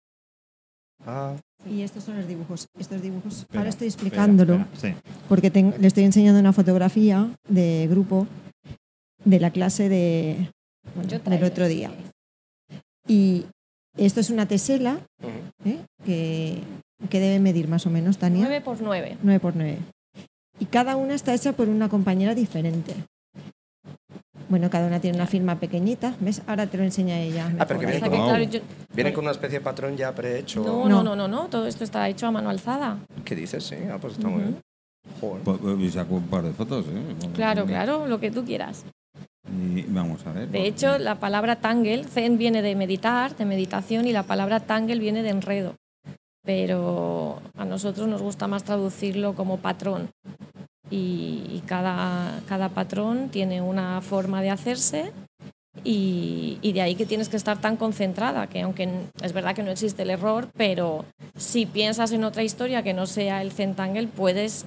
[1.05, 1.35] Ah,
[1.65, 2.67] y estos son los dibujos.
[2.77, 5.01] Estos dibujos, espera, ahora estoy espera, explicándolo espera, sí.
[5.29, 8.27] porque tengo- le estoy enseñando una fotografía de grupo
[9.25, 10.51] de la clase de,
[10.95, 11.91] bueno, del otro día.
[13.07, 13.45] Y
[13.97, 14.99] esto es una tesela.
[15.65, 15.79] ¿eh?
[16.05, 16.59] que,
[17.09, 18.41] que debe medir más o menos, Tania.
[18.45, 19.17] 9 por 9.
[19.21, 19.77] 9 por 9.
[20.59, 22.93] Y cada una está hecha por una compañera diferente.
[24.49, 26.15] Bueno, cada una tiene una firma pequeñita.
[26.19, 26.41] ¿Ves?
[26.47, 27.53] Ahora te lo enseña ella.
[27.59, 28.59] Ah, pero que con- claro, yo-
[28.93, 30.63] Vienen con una especie de patrón ya prehecho.
[30.63, 31.15] no, No.
[31.15, 32.97] no, no, todo esto está hecho a mano alzada.
[33.23, 33.63] ¿Qué dices?
[33.63, 34.57] Sí, ah, pues está muy bien.
[35.21, 35.43] Joder.
[35.43, 37.27] Pues, pues, saco un par de fotos, ¿eh?
[37.33, 38.85] Claro, claro, lo que tú quieras.
[39.51, 40.49] Y vamos a ver.
[40.49, 44.99] De hecho, la palabra tangle, zen viene de meditar, de meditación, y la palabra tangle
[44.99, 45.75] viene de enredo.
[46.43, 50.09] Pero a nosotros nos gusta más traducirlo como patrón.
[50.89, 55.11] Y, y cada, cada patrón tiene una forma de hacerse
[55.83, 58.89] y, y de ahí que tienes que estar tan concentrada, que aunque
[59.21, 61.05] es verdad que no existe el error, pero
[61.37, 64.65] si piensas en otra historia que no sea el zen tangle, puedes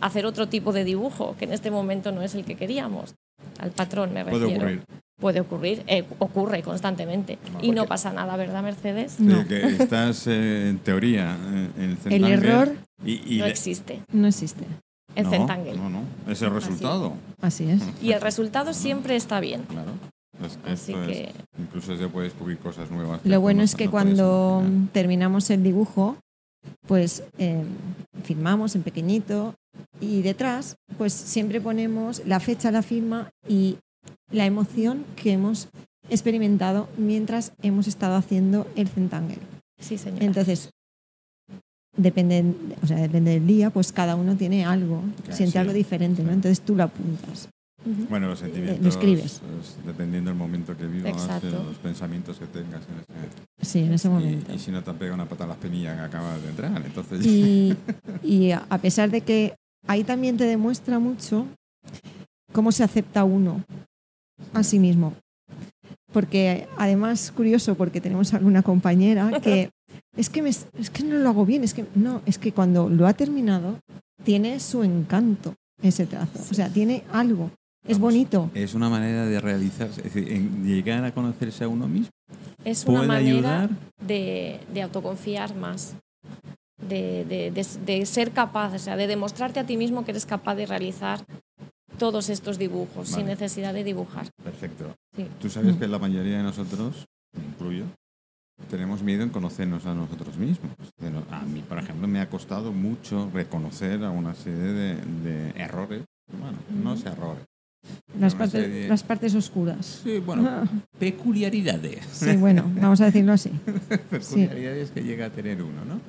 [0.00, 3.14] hacer otro tipo de dibujo, que en este momento no es el que queríamos.
[3.58, 4.46] Al patrón me refiero.
[4.46, 4.82] Puede ocurrir.
[5.20, 7.38] Puede ocurrir, eh, ocurre constantemente.
[7.52, 9.14] No, y no pasa nada, ¿verdad, Mercedes?
[9.18, 9.44] Sí, No.
[9.48, 11.36] que estás eh, en teoría
[11.76, 12.72] eh, en el error
[13.04, 14.64] y, y No le- existe no existe.
[15.16, 15.74] el no, Zentangle.
[15.76, 17.14] No, no, es el resultado.
[17.40, 17.82] Así es.
[18.00, 19.62] Y el resultado siempre está bien.
[19.62, 19.90] Claro.
[20.64, 23.20] Así es- que incluso se puede descubrir cosas nuevas.
[23.24, 26.16] Lo bueno no- es que cuando terminamos el dibujo,
[26.86, 27.64] pues eh,
[28.24, 29.54] firmamos en pequeñito
[30.00, 33.78] y detrás, pues siempre ponemos la fecha, la firma y
[34.30, 35.68] la emoción que hemos
[36.10, 39.38] experimentado mientras hemos estado haciendo el centangle.
[39.78, 40.24] sí, señora.
[40.24, 40.70] Entonces,
[41.96, 42.44] depende,
[42.82, 45.58] o sea, depende del día, pues cada uno tiene algo, Claro, siente sí.
[45.58, 46.30] algo diferente, ¿no?
[46.32, 47.48] Entonces tú lo apuntas.
[47.90, 48.06] Ujú.
[48.10, 48.82] Bueno, los sentimientos.
[48.82, 49.24] lo escribes.
[49.60, 53.92] es dependiendo del momento que vivas, de los pensamientos que tengas en ese Sí, en
[53.94, 54.52] ese momento.
[54.52, 56.48] Y, y si no te han pegado una pata a la espinilla que acabas de
[56.50, 57.24] entrar, entonces.
[57.26, 57.74] Y,
[58.22, 59.54] y a a pesar de que
[59.86, 61.46] ahí también te demuestra mucho
[62.52, 63.64] cómo se acepta uno
[64.52, 65.14] a sí mismo.
[66.12, 69.70] Porque además, curioso, porque tenemos alguna compañera que
[70.16, 72.88] es que, me- es que no lo hago bien, es que no, es que cuando
[72.88, 73.78] lo ha terminado
[74.24, 77.50] tiene su encanto ese trazo, o sea, tiene algo,
[77.88, 78.12] es Vamos.
[78.12, 78.50] bonito.
[78.54, 82.10] Es una manera de realizarse, es decir, en llegar a conocerse a uno mismo.
[82.64, 83.70] Es una manera ayudar.
[84.06, 85.94] de, de autoconfiar más,
[86.88, 90.26] de, de- de- de ser capaz, o sea, de demostrarte a ti mismo que eres
[90.26, 91.24] capaz de realizar
[91.98, 94.28] todos estos dibujos sin necesidad de dibujar.
[94.42, 94.94] Perfecto.
[95.16, 95.26] Sí.
[95.40, 95.78] Tú sabes Mm.
[95.80, 97.84] que la mayoría de nosotros, me incluyo,
[98.70, 100.72] tenemos miedo en conocernos a nosotros mismos.
[101.00, 105.50] Pero a mí, por ejemplo, me ha costado mucho reconocer a una serie de, de
[105.56, 106.04] errores.
[106.30, 107.44] Bueno, no sé errores.
[108.18, 110.00] Las partes, las partes oscuras.
[110.02, 112.04] Sí, bueno, peculiaridades.
[112.10, 113.50] Sí, bueno, vamos a decirlo así.
[114.10, 116.00] peculiaridades que llega a tener uno, ¿no?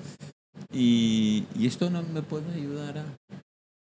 [0.72, 3.06] Y, y esto no me puede ayudar a...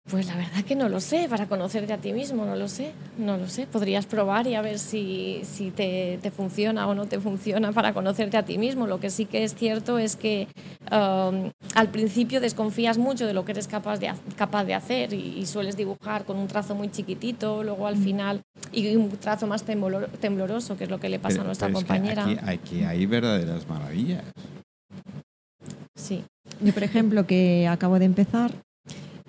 [0.09, 2.93] Pues la verdad que no lo sé, para conocerte a ti mismo, no lo sé,
[3.17, 3.67] no lo sé.
[3.69, 7.93] Podrías probar y a ver si, si te, te funciona o no te funciona para
[7.93, 8.89] conocerte a ti mismo.
[8.89, 10.49] Lo que sí que es cierto es que
[10.91, 15.39] um, al principio desconfías mucho de lo que eres capaz de, capaz de hacer y,
[15.39, 18.41] y sueles dibujar con un trazo muy chiquitito, luego al final
[18.73, 21.69] y un trazo más temblor- tembloroso, que es lo que le pasa Pero- a nuestra
[21.69, 22.25] pero es que compañera.
[22.25, 24.25] aquí, aquí hay verdaderas maravillas.
[25.95, 26.25] Sí,
[26.61, 28.51] Yo, por ejemplo, que acabo de empezar,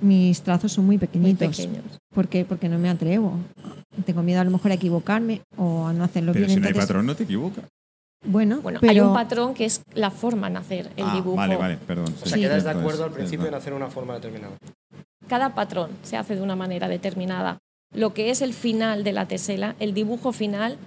[0.02, 1.56] mis trazos son muy muy pequeñitos.
[1.58, 1.84] pequeños.
[2.14, 2.44] ¿Por qué?
[2.46, 3.34] Porque no me atrevo.
[4.06, 6.58] Tengo miedo a lo mejor a equivocarme o a no hacerlo Pero bien.
[6.58, 7.66] si no hay patrón, no te equivocas.
[8.24, 11.36] Bueno, Bueno, pero hay un patrón que es la forma en hacer el Ah, dibujo.
[11.38, 12.14] Vale, vale, perdón.
[12.22, 12.42] O sea, Sí.
[12.42, 14.54] quedas de acuerdo al principio en hacer una forma determinada.
[15.28, 17.58] Cada patrón se hace de una manera determinada.
[17.94, 20.78] Lo que es el final de la tesela, el dibujo final,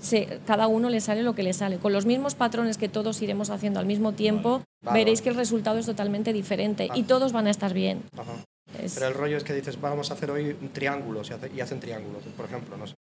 [0.00, 1.78] se- cada uno le sale lo que le sale.
[1.78, 4.98] Con los mismos patrones que todos iremos haciendo al mismo tiempo, Vale.
[5.00, 8.02] veréis que el resultado es totalmente diferente y todos van a estar bien.
[8.16, 8.32] Ajá.
[8.80, 11.50] Es- Pero el rollo es que dices, vamos a hacer hoy un triángulo y, hace-
[11.54, 12.94] y hacen triángulos, por ejemplo, no sé.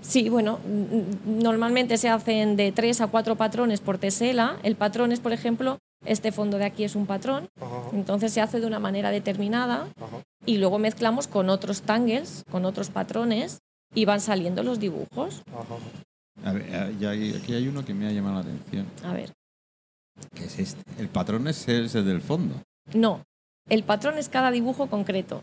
[0.00, 4.58] Sí, bueno, mm, normalmente se hacen de tres a cuatro patrones por tesela.
[4.62, 8.40] El patrón es, por ejemplo, este fondo de aquí es un patrón, Ajá, entonces se
[8.40, 10.22] hace de una manera determinada ajá.
[10.44, 13.58] y luego mezclamos con otros tangles, con otros patrones
[13.94, 15.42] y van saliendo los dibujos.
[15.52, 15.76] ajá.
[16.44, 16.64] A ver,
[17.34, 18.86] aquí hay uno que me ha llamado la atención.
[19.02, 19.32] A ver,
[20.34, 20.82] que es este?
[21.00, 22.54] El patrón es el, es el del fondo.
[22.92, 23.22] no,
[23.68, 25.42] el patrón es cada dibujo concreto.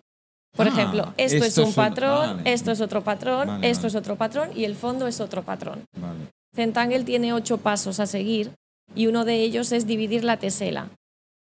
[0.55, 2.53] Por Ah, ejemplo, esto, esto es un patrón, vale.
[2.53, 3.87] esto es otro patrón, Vale, esto vale.
[3.89, 5.83] es otro patrón y el fondo es otro patrón.
[5.97, 6.19] Vale.
[6.55, 8.51] Zentangle tiene ocho pasos a seguir
[8.93, 10.89] y uno de ellos es dividir la tesela.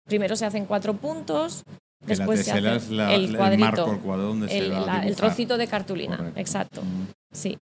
[0.07, 1.62] Primero se hacen cuatro puntos,
[2.00, 3.92] Que después se hace es la- el el cuadrito, marco,
[4.44, 6.40] el se el, la- trocito de cartulina, Correcto.
[6.40, 6.83] exacto.
[6.83, 7.07] Mm.
[7.33, 7.59] Sí.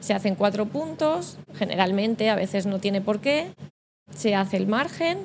[0.00, 3.52] Se hacen cuatro puntos, generalmente, a veces no tiene por qué.
[4.14, 5.18] Se hace el margen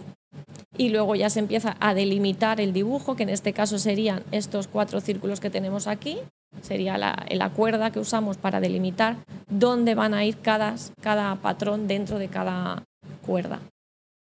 [0.77, 4.67] y luego ya se empieza a delimitar el dibujo, que en este caso serían estos
[4.67, 6.17] cuatro círculos que tenemos aquí.
[6.61, 9.17] Sería la, la cuerda que usamos para delimitar
[9.49, 12.83] dónde van a ir cada, cada patrón dentro de cada
[13.25, 13.59] cuerda.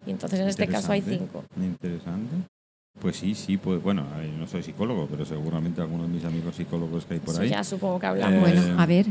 [0.06, 1.44] Y entonces en este caso hay cinco.
[1.58, 2.36] Interesante.
[3.00, 4.06] Pues sí, sí, pues bueno,
[4.40, 7.50] no soy psicólogo, pero seguramente algunos de mis amigos psicólogos que hay por Eso ahí.
[7.50, 8.36] ya supongo que hablamos.
[8.50, 9.08] Eh, bueno, a ver,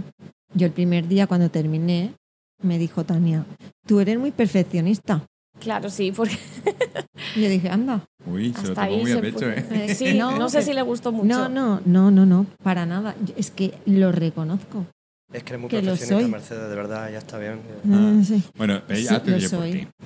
[0.54, 2.14] yo el primer día cuando terminé,
[2.62, 3.44] me dijo Tania,
[3.86, 5.26] tú eres muy perfeccionista.
[5.60, 6.36] Claro, sí, porque
[7.36, 8.04] yo dije, anda.
[8.26, 9.64] Uy, se lo hasta tomó ahí muy a pecho, ¿eh?
[9.70, 11.26] Eh, Sí, no, no, sé que- si le gustó mucho.
[11.26, 13.14] No, no, no, no, no, para nada.
[13.36, 14.86] Es que lo reconozco.
[15.32, 16.30] Es que eres muy Que lo perfeccionista, soy.
[16.30, 17.60] Mercedes, de verdad, ya está bien.
[17.92, 18.20] Ah.
[18.24, 18.42] Sí.
[18.56, 19.58] Bueno, ella Sí, te lo diré por.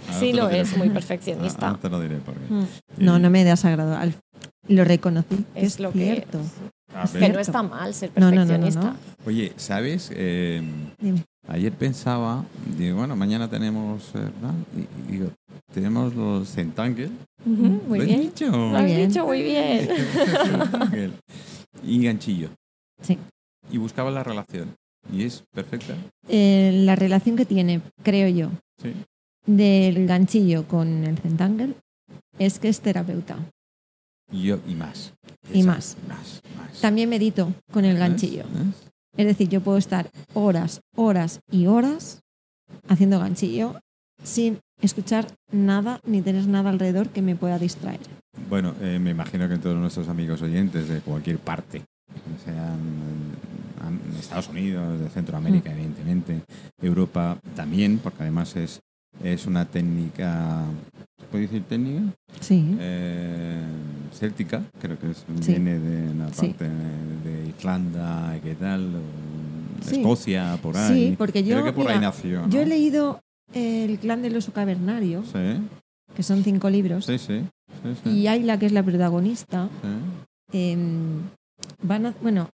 [0.09, 1.67] Ahora Sí lo es, muy perfeccionista.
[1.69, 2.55] Ahora te lo diré por qué.
[2.55, 2.67] Mm.
[2.99, 3.97] Y- No, no me desagradó.
[3.97, 4.15] Al-
[4.69, 5.37] Lo reconocí.
[5.55, 6.41] que Es Es, lo que cierto.
[6.95, 7.35] A Es Que cierto.
[7.35, 8.91] no está mal ser No, no, no, no, perfeccionista.
[8.93, 8.97] no.
[9.27, 10.11] Oye, ¿sabes?
[10.15, 10.63] Eh,
[10.99, 11.25] Dime.
[11.49, 12.45] Ayer pensaba,
[12.77, 14.55] digo, bueno, mañana tenemos, eh, ¿no?
[14.77, 15.31] y, digo,
[15.73, 17.11] tenemos los Centangle.
[17.45, 18.21] Ujú, muy ¿Lo he bien.
[18.23, 18.51] dicho?
[18.51, 19.89] Lo has dicho muy bien.
[21.85, 22.51] Y ganchillo.
[23.03, 23.17] Sí.
[23.71, 24.75] Y buscaba la relación.
[25.13, 25.95] Y es perfecta.
[26.29, 28.51] Eh, la relación que tiene, creo yo,
[28.83, 28.93] Sí.
[29.47, 31.75] del ganchillo con el centangle
[32.39, 33.39] es que es terapeuta.
[34.33, 35.15] Y yo, y más.
[35.55, 35.97] Y más.
[36.09, 36.81] Más, más.
[36.81, 38.43] También medito con el ganchillo.
[38.53, 38.91] ¿Ves?
[39.19, 42.23] Es decir, yo puedo estar horas, horas y horas
[42.89, 43.75] haciendo ganchillo
[44.23, 47.99] sin escuchar nada ni tener nada alrededor que me pueda distraer.
[48.49, 51.83] Bueno, eh, me imagino que todos nuestros amigos oyentes de cualquier parte,
[52.45, 52.79] sean
[54.21, 56.43] Estados Unidos, de Centroamérica, evidentemente,
[56.81, 58.81] Europa también, porque además es,
[59.23, 60.65] es una técnica,
[61.19, 62.03] ¿se puede decir técnica?
[62.41, 62.77] Sí.
[62.79, 63.63] Eh,
[64.13, 65.53] céltica, creo que es, Sí.
[65.53, 66.49] viene de la Sí.
[66.49, 69.01] parte de Irlanda, ¿qué tal?
[69.85, 69.97] Sí.
[70.01, 71.11] Escocia, por ahí.
[71.11, 72.43] Sí, porque yo, creo que por ahí mira, nació.
[72.43, 72.49] ¿no?
[72.51, 73.21] yo he leído
[73.55, 75.61] El clan del oso cavernario, Sí,
[76.15, 77.09] que son cinco libros,
[78.05, 79.71] y Ayla, que es la protagonista,
[80.53, 81.23] em,
[81.83, 82.51] van a, bueno,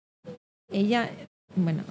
[0.72, 1.10] ella,
[1.56, 1.84] bueno,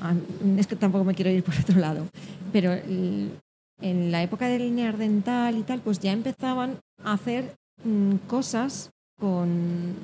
[0.57, 2.09] es que tampoco me quiero ir por otro lado,
[2.53, 3.39] pero el-
[3.81, 9.95] en la época del neandertal y tal, pues ya empezaban a hacer mm, cosas con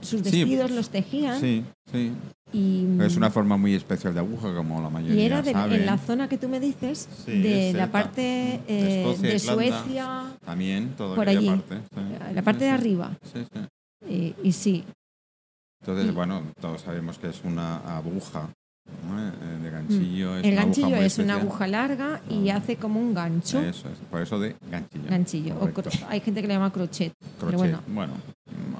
[0.00, 2.12] sus Sí, vestidos, los tejían Sí, sí.
[2.52, 5.80] y, Es una forma muy especial de aguja, como la mayoría y era de- saben.
[5.80, 9.54] en la zona que tú me dices, Sí, de la parte eh, Escocia, de Irlanda.
[9.82, 11.76] Suecia, También, toda por allí, parte.
[11.94, 12.34] sí.
[12.34, 12.74] la parte Sí, de sí.
[12.80, 13.18] arriba.
[13.32, 13.60] Sí, sí.
[14.08, 14.84] Eh, y sí,
[15.80, 18.48] Entonces, Y- bueno, todos sabemos que es una aguja
[19.08, 19.25] ¿no?
[19.88, 20.36] Ganchillo.
[20.38, 22.56] es el una aguja ganchillo es una aguja larga y Ah.
[22.56, 23.60] hace como un gancho.
[23.60, 25.04] Eso es, por eso de ganchillo.
[25.08, 25.54] Ganchillo.
[25.60, 25.70] o
[26.08, 27.12] hay gente que le llama crochet.
[27.38, 27.56] Crochet.
[27.58, 27.80] bueno.
[27.88, 28.12] bueno.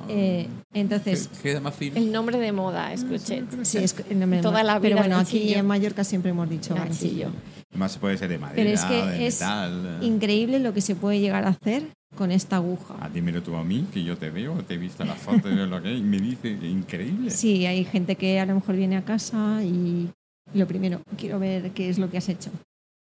[0.09, 1.97] Eh, entonces, ¿Qué- Queda más fino.
[1.97, 3.45] El nombre de moda es crochet.
[3.65, 5.59] sí, es el nombre de Toda mar- la Pero vida bueno, aquí ganchillo.
[5.59, 7.27] en Mallorca siempre hemos dicho Ganchillo.
[7.27, 7.41] ganchillo.
[7.75, 9.99] Más puede ser de madera, Pero es que de es metal.
[10.03, 11.83] Increíble lo que se puede llegar a hacer
[12.17, 12.95] con esta aguja.
[13.01, 15.83] Ah, dímelo tú a mí, que yo te veo, te he visto la foto lo
[15.83, 17.31] que y me dice increíble.
[17.31, 20.09] Sí, hay gente que a lo mejor viene a casa y
[20.55, 22.51] lo primero, quiero ver qué es lo que has hecho.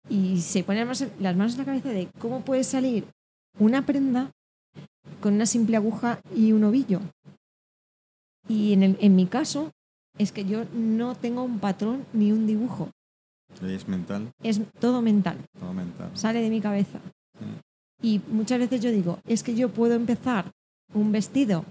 [0.08, 3.06] Y se ponen las manos- en la cabeza de cómo puede salir
[3.58, 4.30] una prenda
[5.20, 7.00] con una simple aguja y un ovillo.
[8.48, 9.70] Y en, el- en mi caso
[10.18, 12.90] es que yo no tengo un patrón ni un dibujo.
[13.62, 16.10] Es mental, Es todo mental, todo mental.
[16.14, 17.00] sale de mi cabeza.
[18.02, 20.50] Y muchas veces yo digo, es que yo puedo empezar
[20.92, 21.64] un vestido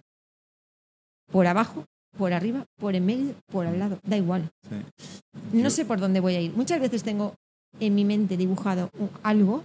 [1.32, 1.86] por abajo,
[2.18, 4.50] por arriba, por en medio, por al lado, da igual.
[4.70, 4.76] Sí.
[5.54, 6.54] No Yo- sé por dónde voy a ir.
[6.56, 7.36] Muchas veces tengo
[7.80, 8.90] en mi mente dibujado
[9.24, 9.64] algo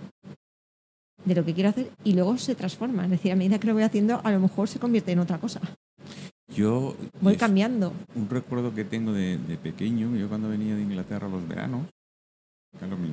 [1.25, 3.05] de lo que quiero hacer y luego se transforma.
[3.05, 5.39] Es decir, a medida que lo voy haciendo, a lo mejor se convierte en otra
[5.39, 5.61] cosa.
[6.55, 7.93] Yo, Voy cambiando.
[8.15, 11.87] un recuerdo que tengo de, de pequeño, yo cuando venía de Inglaterra los veranos,
[12.79, 13.11] claro, mi-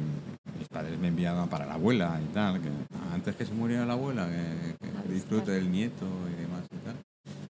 [0.58, 2.70] mis padres me enviaban para la abuela y tal, que
[3.14, 6.96] antes que se muriera la abuela, que, que disfrute del nieto y demás y tal.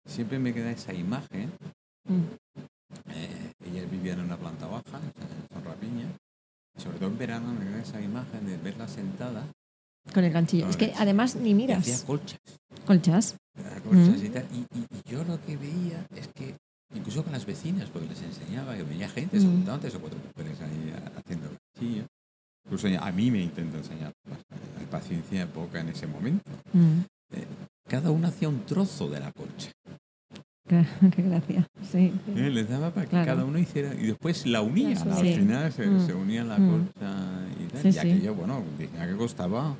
[0.07, 1.51] Siempre me queda esa imagen
[2.07, 2.21] Mm.
[3.15, 6.05] Eh, ellas vivían en una planta baja, en Son Rapiña.
[6.77, 9.43] Y sobre todo en verano me queda esa imagen de verla sentada.
[10.13, 10.69] Con el ganchillo.
[10.69, 12.03] Es que además ni y hacía miras.
[12.03, 12.39] colchas.
[12.85, 13.37] Colchas.
[13.83, 14.25] colchas Mm.
[14.25, 14.45] y tal.
[14.53, 16.55] Y, y- y yo lo que veía es que,
[16.93, 19.51] incluso con las vecinas, porque les enseñaba, que venía gente, se Mm.
[19.53, 22.05] juntaban tres o cuatro mujeres ahí a- haciendo ganchillo.
[22.65, 24.13] Incluso a mí me intento enseñar.
[24.23, 24.37] pues,
[24.79, 26.51] Hay paciencia poca en ese momento.
[26.73, 26.99] Mm.
[27.87, 29.71] Cada uno hacía un trozo de la colcha.
[30.67, 30.83] Qué,
[31.15, 31.67] qué gracia.
[31.91, 32.11] Sí.
[32.35, 33.25] Eh, Les daba para que Claro.
[33.27, 34.93] cada uno hiciera y después la unían.
[34.93, 36.05] Las Al final se, Mm.
[36.05, 36.69] se unían la Mm.
[36.71, 37.81] colcha y tal.
[37.81, 37.99] Sí, y sí.
[37.99, 39.75] aquello, bueno, decía que costaba.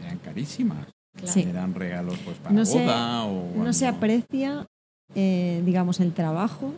[0.00, 0.86] Eran carísimas.
[1.14, 1.32] Claro.
[1.32, 1.42] Sí.
[1.42, 3.52] Eran regalos pues para No se- boda o.
[3.62, 4.66] No se aprecia,
[5.14, 6.74] eh, digamos, el trabajo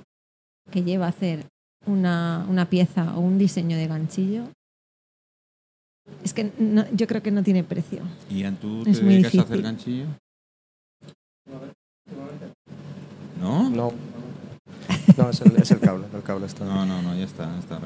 [0.70, 1.46] que lleva hacer
[1.86, 4.42] una, una pieza o un diseño de ganchillo.
[6.24, 8.02] Es que no- yo creo que no tiene precio.
[8.30, 10.06] ¿Y tú te Es dedicas a hacer ganchillo?
[13.40, 13.68] ¿No?
[13.70, 13.92] No.
[15.16, 16.64] No, es el, es el cable, el cable está.
[16.64, 17.78] No, no, no, ya está, ya está.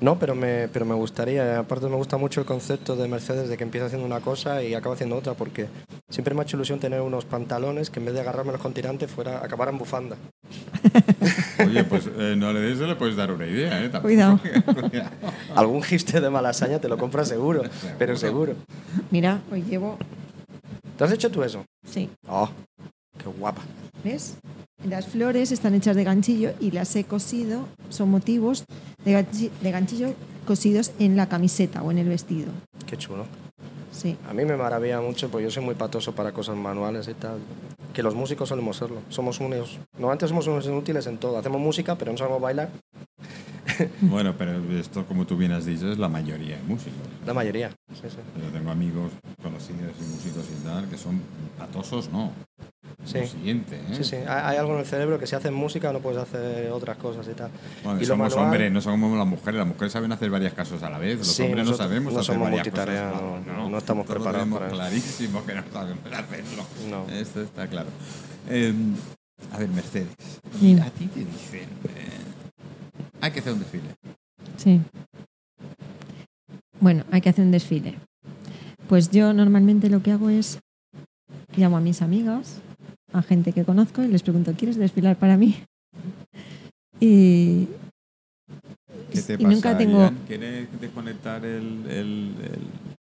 [0.00, 3.56] No, pero me, pero me gustaría, aparte me gusta mucho el concepto de Mercedes de
[3.56, 5.66] que empieza haciendo una cosa y acaba haciendo otra, porque
[6.08, 9.08] siempre me ha hecho ilusión tener unos pantalones que en vez de agarrármelos con tirante
[9.08, 10.16] fuera acabar en bufanda.
[11.66, 13.88] Oye, pues eh, no le des, le puedes dar una idea, ¿eh?
[13.88, 14.08] Tampoco.
[14.08, 14.40] Cuidado.
[15.56, 17.62] Algún hipster de malasaña te lo compra seguro,
[17.98, 18.54] pero seguro.
[19.10, 19.98] Mira, hoy llevo.
[20.96, 21.64] ¿Te has hecho tú eso?
[21.86, 22.48] Sí, Oh,
[23.18, 23.62] qué guapa.
[24.04, 24.36] ¿ves?
[24.84, 28.64] Las flores están hechas de ganchillo y las he cosido, son motivos
[29.04, 30.14] de, ganchi- de ganchillo
[30.46, 32.48] cosidos en la camiseta o en el vestido.
[32.86, 33.26] Qué chulo.
[33.92, 34.16] Sí.
[34.30, 37.38] A mí me maravilla mucho, porque yo soy muy patoso para cosas manuales y tal.
[37.98, 39.00] Que los músicos solemos serlo.
[39.08, 39.76] Somos unos.
[39.94, 41.36] Normalmente somos unos inútiles en todo.
[41.36, 42.68] Hacemos música, pero no sabemos bailar.
[44.00, 46.98] Bueno, pero esto, como tú bien has dicho, es la mayoría de músicos.
[47.26, 47.70] La mayoría.
[47.92, 48.16] Sí, sí.
[48.42, 51.20] Yo tengo amigos conocidos y músicos y tal que son
[51.58, 52.32] patosos, no.
[53.04, 53.18] Sí.
[53.20, 53.94] Lo siguiente, ¿eh?
[53.94, 54.16] Sí, sí.
[54.16, 57.34] Hay algo en el cerebro que si haces música no puedes hacer otras cosas y
[57.34, 57.50] tal.
[57.84, 59.58] Bueno, Y somos manual- hombres, no somos las mujeres.
[59.58, 61.18] Las mujeres saben hacer varias cosas a la vez.
[61.18, 63.12] Los Sí, hombres no sabemos no hacer somos varias cosas.
[63.46, 64.74] no- no estamos Nosotros preparados para eso.
[64.74, 66.64] clarísimo que no sabemos hacerlo.
[66.90, 67.12] No.
[67.14, 67.87] Esto está claro.
[68.48, 68.72] Eh,
[69.52, 70.08] a ver, Mercedes,
[70.82, 72.20] a ti te dicen, eh,
[73.20, 73.94] hay que hacer un desfile.
[74.56, 74.80] Sí.
[76.80, 77.94] Bueno, hay que hacer un desfile.
[78.88, 80.58] Pues yo normalmente lo que hago es
[81.56, 82.60] llamo a mis amigas,
[83.12, 85.56] a gente que conozco y les pregunto, ¿quieres desfilar para mí?
[87.00, 87.68] Y,
[89.12, 90.00] ¿Qué te y pasa, nunca tengo...
[90.00, 90.18] Ian?
[90.26, 92.68] ¿Quieres desconectar el, el- el-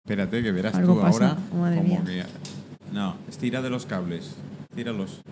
[0.04, 1.38] Espérate, que verás tú pasa, ahora.
[1.58, 2.02] madre como mía.
[2.04, 4.34] que- No, estira de los cables.
[4.74, 5.22] Tíralos.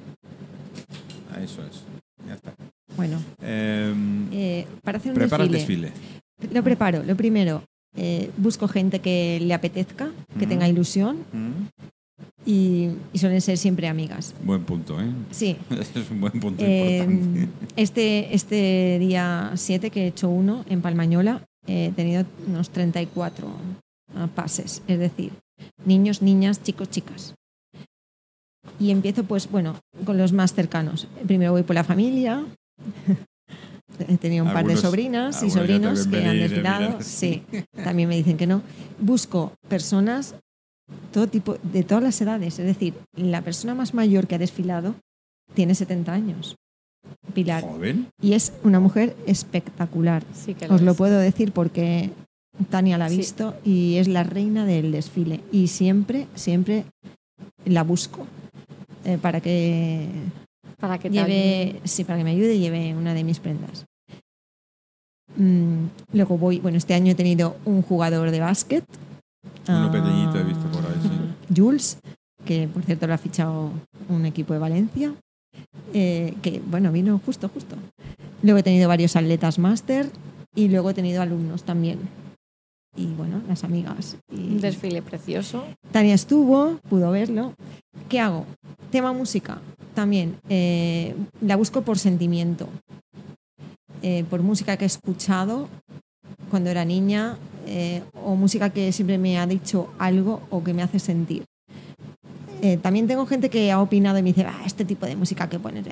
[1.32, 1.82] Ah, Eso es.
[2.26, 2.54] Ya está.
[2.96, 6.54] Bueno, Em, eh, para hacer un prepara el desfile, desfile.
[6.54, 7.02] lo preparo.
[7.04, 7.62] Lo primero,
[7.96, 10.48] eh, busco gente que le apetezca, que Mm.
[10.48, 11.68] tenga ilusión Mm,
[12.44, 14.34] y, y suelen ser siempre amigas.
[14.42, 15.06] Buen punto, ¿eh?
[15.30, 15.56] Sí,
[15.94, 17.48] es un buen punto Eh, importante.
[17.76, 23.46] este, este día 7 que he hecho uno en Palmañola, he tenido unos 34
[24.16, 25.30] ah, pases, es decir,
[25.84, 27.34] niños, niñas, chicos, chicas.
[28.78, 31.06] Y empiezo, pues, bueno, con los más cercanos.
[31.26, 32.44] Primero voy por la familia.
[34.08, 36.98] He tenido un par de Algunos- sobrinas y algunos sobrinos que han eh, desfilado.
[37.02, 37.42] Sí,
[37.82, 38.62] también me dicen que no.
[39.00, 40.34] Busco personas,
[41.12, 42.58] todo tipo, de todas las edades.
[42.58, 44.94] Es decir, la persona más mayor que ha desfilado
[45.54, 46.56] tiene 70 años.
[47.34, 47.62] Pilar.
[47.64, 48.08] Joven.
[48.20, 50.22] Y es una mujer espectacular.
[50.32, 50.96] Sí que Os lo es.
[50.96, 52.10] puedo decir porque
[52.70, 53.16] Tania la ha Sí.
[53.16, 55.40] visto y es la reina del desfile.
[55.50, 56.84] Y siempre, siempre
[57.64, 58.26] la busco
[59.08, 60.06] eh, para que
[60.78, 63.86] Para que lleve, sí, para que me ayude y lleve una de mis prendas.
[65.36, 68.84] Mm, luego voy, bueno, este año he tenido un jugador de básquet.
[69.66, 71.54] Uno Ah, pequeñito he visto por ahí, sí.
[71.56, 71.98] Jules,
[72.44, 73.70] que por cierto lo ha fichado
[74.10, 75.14] un equipo de Valencia,
[75.94, 77.76] eh, que bueno, vino justo, justo.
[78.42, 80.10] Luego he tenido varios atletas máster
[80.54, 81.98] y luego he tenido alumnos también.
[82.96, 84.16] Y bueno, las amigas.
[84.32, 85.64] Y Un desfile precioso.
[85.92, 87.54] Tania estuvo, pudo verlo.
[88.08, 88.44] ¿Qué hago?
[88.90, 89.60] Tema música.
[89.94, 92.68] También eh, la busco por sentimiento.
[94.02, 95.68] Eh, por música que he escuchado
[96.50, 100.82] cuando era niña eh, o música que siempre me ha dicho algo o que me
[100.82, 101.44] hace sentir.
[102.82, 105.60] También tengo gente que ha opinado y me dice, "Ah, este tipo de música que
[105.60, 105.86] pones.
[105.86, 105.90] eh".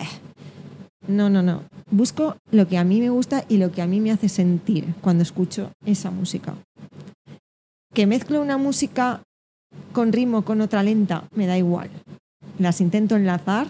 [1.06, 1.62] No, no, no.
[1.92, 4.92] Busco lo que a mí me gusta y lo que a mí me hace sentir
[5.00, 6.54] cuando escucho esa música.
[7.96, 9.22] Que mezclo una música
[9.94, 11.88] con ritmo con otra lenta, me da igual.
[12.58, 13.68] Las intento enlazar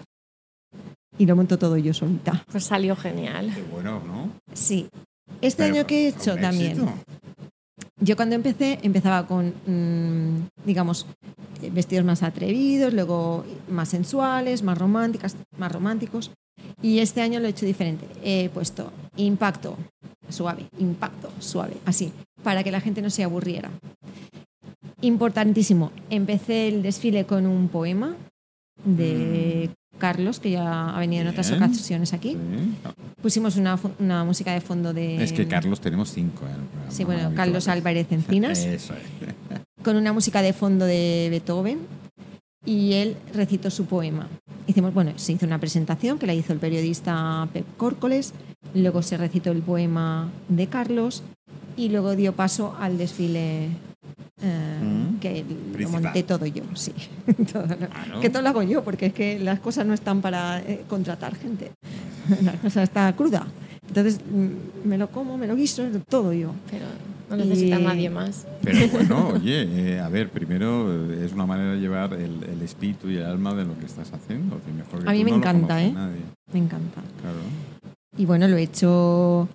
[1.17, 2.43] y lo monto todo yo solita.
[2.51, 3.53] Pues salió genial.
[3.55, 4.29] Qué bueno, ¿no?
[4.51, 4.89] Sí.
[5.39, 6.71] Este Pero año que he hecho también.
[6.71, 6.91] éxito.
[8.01, 11.05] Yo cuando empecé, empezaba con, mm, digamos,
[11.71, 16.31] vestidos más atrevidos, luego más sensuales, más románticas, más románticos.
[16.81, 18.05] Y este año lo he hecho diferente.
[18.23, 19.77] He puesto impacto
[20.29, 22.11] suave, impacto suave, así,
[22.43, 23.71] para que la gente no se aburriera.
[25.01, 25.91] Importantísimo.
[26.09, 28.15] Empecé el desfile con un poema
[28.83, 32.31] de Carlos, que ya ha venido en otras ocasiones aquí.
[32.31, 32.91] Sí.
[33.21, 35.23] Pusimos una, música de fondo de...
[35.23, 36.45] Es que Carlos tenemos cinco.
[36.45, 36.89] ¿eh?
[36.89, 37.31] Sí, bueno.
[37.35, 38.59] Carlos Álvarez Encinas.
[38.65, 39.83] Eso es.
[39.83, 41.79] con una música de fondo de Beethoven
[42.65, 44.27] y él recitó su poema.
[44.67, 48.33] Hicimos, bueno, se hizo una presentación que la hizo el periodista Pep Córcoles,
[48.73, 51.23] luego se recitó el poema de Carlos
[51.77, 53.69] y luego dio paso al desfile
[54.41, 55.17] eh, Mm.
[55.19, 55.43] que
[55.79, 56.93] lo monté todo yo, sí.
[57.51, 58.19] Todo lo- Claro.
[58.21, 61.35] Que todo lo hago yo, porque es que las cosas no están para eh, contratar
[61.35, 61.71] gente.
[62.43, 63.47] La cosa está cruda.
[63.87, 66.51] Entonces mm, me lo como, me lo guiso, todo yo.
[66.69, 66.85] Pero
[67.29, 68.45] no necesita Y- nadie más.
[68.63, 72.61] Pero bueno, oye, eh, a ver, primero eh, es una manera de llevar el, el
[72.61, 74.59] espíritu y el alma de lo que estás haciendo.
[74.65, 75.91] que mejor que A mí tú me no encanta, ¿eh?
[75.91, 76.21] nadie.
[76.53, 77.01] Me encanta.
[77.21, 77.37] Claro.
[78.17, 79.47] Y bueno, lo he hecho,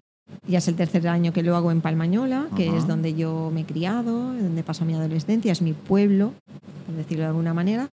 [0.46, 2.78] ya es el tercer año que lo hago en Palmañola, que Ajá.
[2.78, 6.32] es donde yo me he criado, donde paso mi adolescencia, es mi pueblo,
[6.86, 7.88] por decirlo de alguna manera.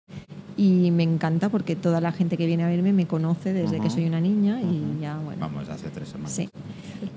[0.56, 3.84] Y me encanta porque toda la gente que viene a verme me conoce desde Ajá.
[3.84, 5.00] que soy una niña y Ajá.
[5.00, 5.40] ya, bueno.
[5.40, 6.32] Vamos, hace tres semanas.
[6.32, 6.48] Sí.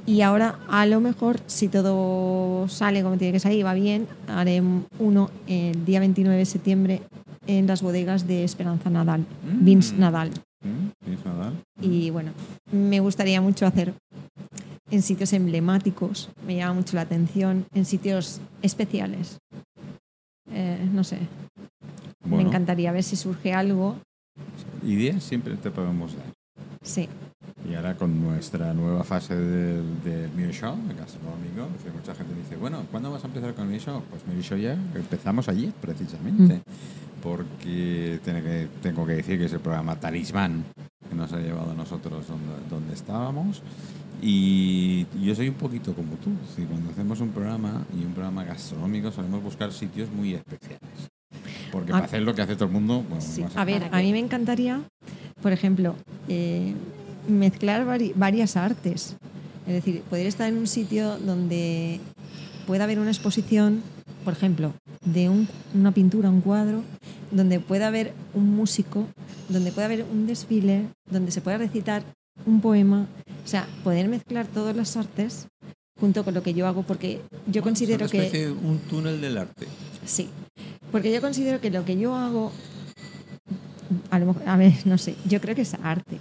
[0.05, 4.61] Y ahora, a lo mejor, si todo sale como tiene que salir, va bien, haré
[4.99, 7.01] uno el día 29 de septiembre
[7.47, 9.65] en las bodegas de Esperanza Nadal, Mm.
[9.65, 10.29] Vince Nadal.
[10.63, 10.89] ¿Mm?
[11.03, 11.53] ¿Tienes Nadal?
[11.81, 12.31] Y bueno,
[12.71, 13.93] me gustaría mucho hacer
[14.91, 19.39] en sitios emblemáticos, me llama mucho la atención, en sitios especiales.
[20.51, 21.17] Eh, no sé,
[22.25, 23.95] me encantaría ver si surge algo.
[24.85, 26.25] Ideas siempre te podemos dar.
[26.83, 27.07] Sí,
[27.69, 32.55] Y ahora con nuestra nueva fase del, del Show, el gastronómico, que mucha gente dice,
[32.55, 34.01] bueno, ¿cuándo vas a empezar con el Show?
[34.09, 36.55] Pues Mio Show ya empezamos ayer, precisamente.
[36.55, 37.21] Mm.
[37.21, 40.63] Porque tiene que, tengo que decir que es el programa Talismán
[41.07, 43.61] que nos ha llevado a nosotros donde, donde estábamos.
[44.23, 46.31] Y yo soy un poquito como tú.
[46.55, 51.11] Si cuando hacemos un programa y un programa gastronómico solemos buscar sitios muy especiales.
[51.71, 53.43] Porque A- para hacer lo que hace todo el mundo, bueno, sí.
[53.55, 54.81] A ver, ¿Para a mí me encantaría,
[55.41, 55.95] por ejemplo,
[56.27, 56.73] eh,
[57.27, 59.15] mezclar vari- varias artes.
[59.67, 61.99] Es decir, poder estar en un sitio donde
[62.67, 63.81] pueda haber una exposición,
[64.23, 64.73] por ejemplo,
[65.05, 66.81] de un- una pintura, un cuadro,
[67.31, 69.07] donde pueda haber un músico,
[69.49, 72.03] donde pueda haber un desfile, donde se pueda recitar
[72.45, 73.07] un poema.
[73.45, 75.47] O sea, poder mezclar todas las artes
[75.99, 78.29] junto con lo que yo hago, porque yo considero que...
[78.29, 79.67] de un túnel del arte.
[80.05, 80.27] Sí,
[80.91, 82.51] porque yo considero que lo que yo hago,
[84.09, 86.17] a, lo mejor- a ver, no sé, yo creo que es arte.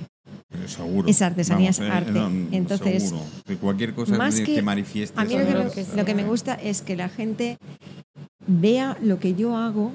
[0.48, 1.08] Pero seguro.
[1.08, 2.18] Es artesanía, es eh, arte.
[2.52, 3.24] Entonces, seguro.
[3.46, 5.18] que cualquier cosa más que, que- manifieste.
[5.20, 7.56] A mí lo que, lo que me gusta es que la gente
[8.46, 9.92] vea lo que yo hago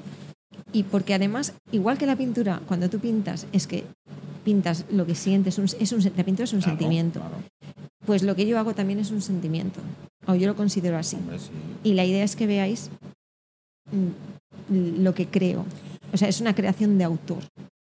[0.72, 3.84] y porque además, igual que la pintura, cuando tú pintas, es que
[4.44, 7.20] pintas lo que sientes, es un, la pintura es un Claro, sentimiento.
[7.20, 7.36] claro.
[8.06, 9.80] Pues lo que yo hago también es un sentimiento,
[10.26, 11.16] o yo lo considero así.
[11.16, 11.50] Hombre, sí.
[11.84, 12.88] Y la idea es que veáis
[13.90, 14.35] mm,
[14.70, 15.64] lo que creo.
[16.12, 17.42] O sea, es una creación de autor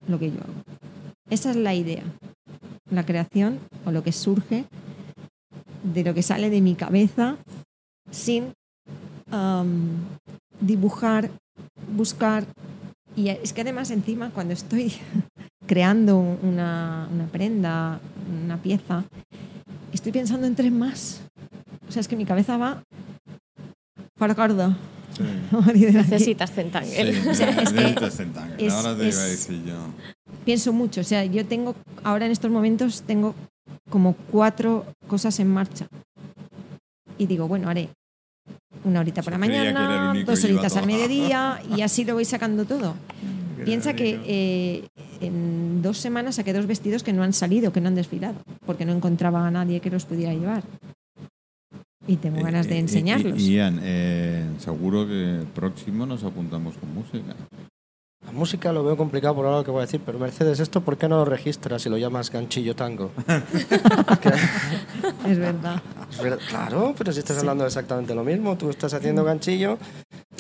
[0.06, 0.62] lo que yo hago.
[1.30, 2.04] Esa es la idea.
[2.90, 4.64] La creación o lo que surge
[5.82, 7.36] de lo que sale de mi cabeza
[8.10, 8.52] sin
[10.60, 11.30] dibujar,
[11.94, 12.46] buscar.
[13.14, 14.92] Y es que además encima cuando estoy
[15.66, 18.00] creando una, una prenda,
[18.44, 19.04] una pieza,
[19.92, 21.22] estoy pensando en tres más.
[21.88, 22.82] O sea, es que mi cabeza va
[24.18, 24.76] para carda.
[25.16, 25.22] Sí.
[25.92, 27.14] Necesitas centangel.
[27.14, 28.66] Sí, O sea, es que necesitas centangel.
[28.66, 29.74] es- Ahora te iba a decir yo.
[30.44, 31.00] Pienso mucho.
[31.00, 33.34] O sea, yo tengo, ahora en estos momentos, tengo
[33.90, 35.86] como cuatro cosas en marcha.
[37.18, 37.88] Y digo, bueno, haré
[38.84, 42.94] una horita por la mañana, dos horitas al mediodía y así lo voy sacando todo.
[43.64, 44.86] Piensa que eh,
[45.20, 48.36] en dos semanas saqué dos vestidos que no han salido, que no han desfilado,
[48.66, 50.62] porque no encontraba a nadie que los pudiera llevar.
[52.08, 53.38] Y tengo ganas de Eh, eh, enseñarlos.
[53.42, 57.34] eh, Ian, eh, seguro que próximo nos apuntamos con música.
[58.24, 60.80] La música lo veo complicado por ahora lo que voy a decir, pero Mercedes, ¿esto
[60.80, 63.12] por qué no lo registras y lo llamas ganchillo tango?
[65.26, 65.80] Es verdad.
[66.10, 69.78] es verdad, claro, pero si estás hablando exactamente lo mismo, tú estás haciendo ganchillo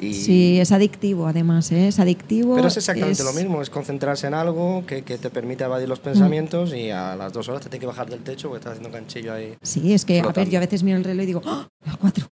[0.00, 0.14] y...
[0.14, 1.88] Sí, es adictivo además, ¿eh?
[1.88, 2.54] es adictivo.
[2.56, 5.88] Pero es exactamente es- lo mismo, es concentrarse en algo que, que te permite evadir
[5.88, 8.72] los pensamientos y a las dos horas te tienes que bajar del techo porque estás
[8.72, 9.54] haciendo ganchillo ahí.
[9.62, 11.66] Sí, es que, a ver, yo a veces miro el reloj y digo, ¡Ah!
[11.84, 12.26] las cuatro.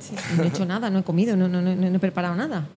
[0.00, 0.14] Sí.
[0.36, 2.68] No he hecho nada, no he comido, no, no, no, no he preparado nada.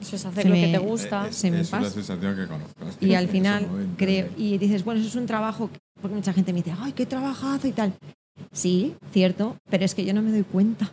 [0.00, 1.26] Eso es hacer Se lo me- que te gusta.
[1.26, 1.90] Eh, es se me es pasa.
[1.90, 3.04] sensación que conozco.
[3.04, 6.32] Y al final momento creo, y dices, bueno, eso es un trabajo, que- porque mucha
[6.32, 7.92] gente me dice, ay, qué trabajazo y tal.
[8.52, 10.92] Sí, cierto, pero es que yo no me doy cuenta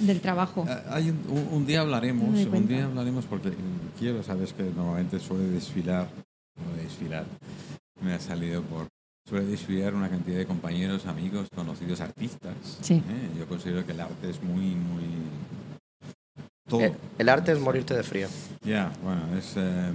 [0.00, 0.64] Del trabajo.
[0.68, 3.52] Ah, Hay un, día hablaremos, No un día hablaremos porque
[3.98, 6.08] quiero, sabes que normalmente suele desfilar,
[6.62, 7.24] suele desfilar,
[8.00, 8.88] me ha salido por,
[9.28, 12.54] suele desfilar una cantidad de compañeros, amigos, conocidos, artistas.
[12.80, 12.94] Sí.
[12.94, 13.30] ¿eh?
[13.38, 15.04] Yo considero que el arte es muy, muy...
[16.68, 16.96] Todo.
[17.18, 18.28] El arte es morirte de frío.
[18.64, 19.92] Ya, bueno, es, eh,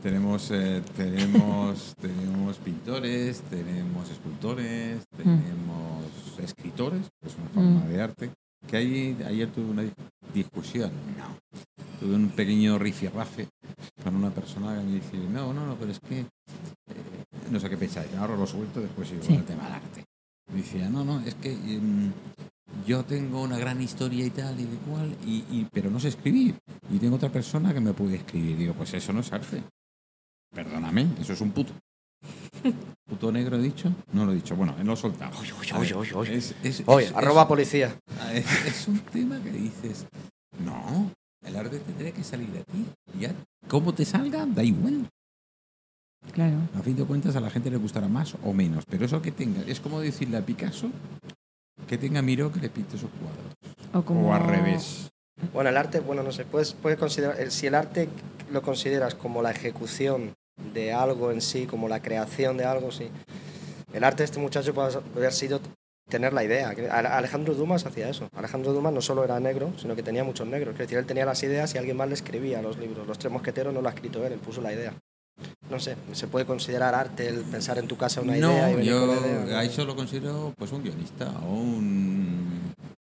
[0.00, 6.04] tenemos, eh, tenemos, tenemos pintores, tenemos escultores, tenemos
[6.38, 7.88] escritores, que es una forma Mm.
[7.88, 8.30] de arte.
[8.68, 9.92] Que hay, ayer tuve una di-
[10.34, 11.36] discusión, no,
[12.00, 13.48] tuve un pequeño rifirrafe
[14.02, 16.26] con una persona que me dice, no, no, no, pero es que, eh,
[17.50, 19.34] no sé qué pensáis, ahora lo suelto, después sigo Sí.
[19.34, 20.04] el tema del arte.
[20.52, 22.12] Me decía, no, no, es que em,
[22.86, 26.08] yo tengo una gran historia y tal y de cual, y, y- pero no sé
[26.08, 26.54] escribir.
[26.90, 28.56] Y tengo otra persona que me puede escribir.
[28.56, 29.62] Digo, pues eso no es arte.
[30.54, 31.72] Perdóname, eso es un puto.
[33.08, 33.92] ¿Puto negro he dicho?
[34.12, 34.54] No lo he dicho.
[34.56, 35.38] Bueno, lo he soltado.
[35.40, 36.34] Oye, oye, oye, oye.
[36.36, 37.96] Es, es- Oye, es- arroba es- policía.
[38.32, 40.06] es, es un tema que dices,
[40.64, 41.10] no,
[41.44, 42.86] el arte tendría que salir de ti.
[43.18, 43.34] Ya,
[43.68, 45.08] cómo te salga, da igual.
[46.32, 46.56] Claro.
[46.78, 48.84] A fin de cuentas, a la gente le gustará más o menos.
[48.88, 50.88] Pero eso que tenga, es como decirle a Picasso
[51.88, 53.54] que tenga Miro que le pinte sus cuadros.
[53.92, 55.10] O, como, O al revés.
[55.52, 58.08] Bueno, el arte, bueno, no sé, puedes, puedes considerar, si el arte
[58.52, 60.34] lo consideras como la ejecución
[60.72, 63.08] de algo en sí, como la creación de algo, sí.
[63.92, 65.60] El arte de este muchacho puede haber sido
[66.08, 66.74] tener la idea.
[66.90, 68.28] Alejandro Dumas hacía eso.
[68.34, 70.74] Alejandro Dumas no solo era negro, sino que tenía muchos negros.
[70.74, 73.06] Es decir, él tenía las ideas y alguien más le escribía los libros.
[73.06, 74.94] Los tres mosqueteros no lo ha escrito él, él puso la idea.
[75.70, 79.14] No sé, se puede considerar arte el pensar en tu casa una idea no, yo
[79.14, 79.58] idea.
[79.58, 82.11] a eso lo considero pues un guionista o un...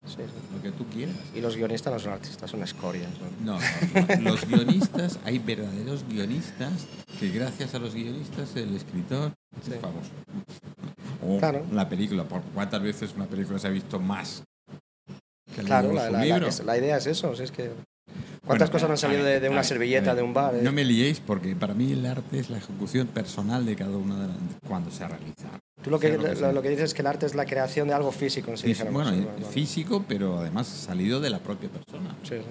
[0.05, 0.55] Sí, sí.
[0.57, 1.15] lo que tú quieras.
[1.35, 3.09] Y los guionistas no son artistas, son escorias.
[3.45, 3.55] ¿no?
[3.55, 6.87] No, los guionistas, hay verdaderos guionistas
[7.21, 9.33] que gracias a los guionistas el escritor
[9.65, 9.73] Sí.
[9.75, 10.11] es famoso.
[11.25, 11.65] O Claro.
[11.73, 14.43] la película, ¿por cuántas veces una película se ha visto más
[15.55, 17.35] que el Claro, libro o la, la- la- idea es eso.
[17.37, 17.71] si es que...
[18.45, 20.55] ¿Cuántas Bueno, cosas han salido ver, de, de una ver, servilleta de un bar?
[20.57, 20.61] eh?
[20.63, 24.21] No me liéis porque para mí el arte es la ejecución personal de cada una
[24.21, 24.37] de las
[24.67, 25.49] cuando se realiza.
[25.83, 27.89] Tú lo que, lo que lo, que dices es que el arte es la creación
[27.89, 28.65] de algo físico en sí.
[28.65, 29.45] Fí- dijéramos, bueno, sí, vale.
[29.47, 32.17] físico, pero además salido de la propia persona.
[32.25, 32.45] Sí, sí.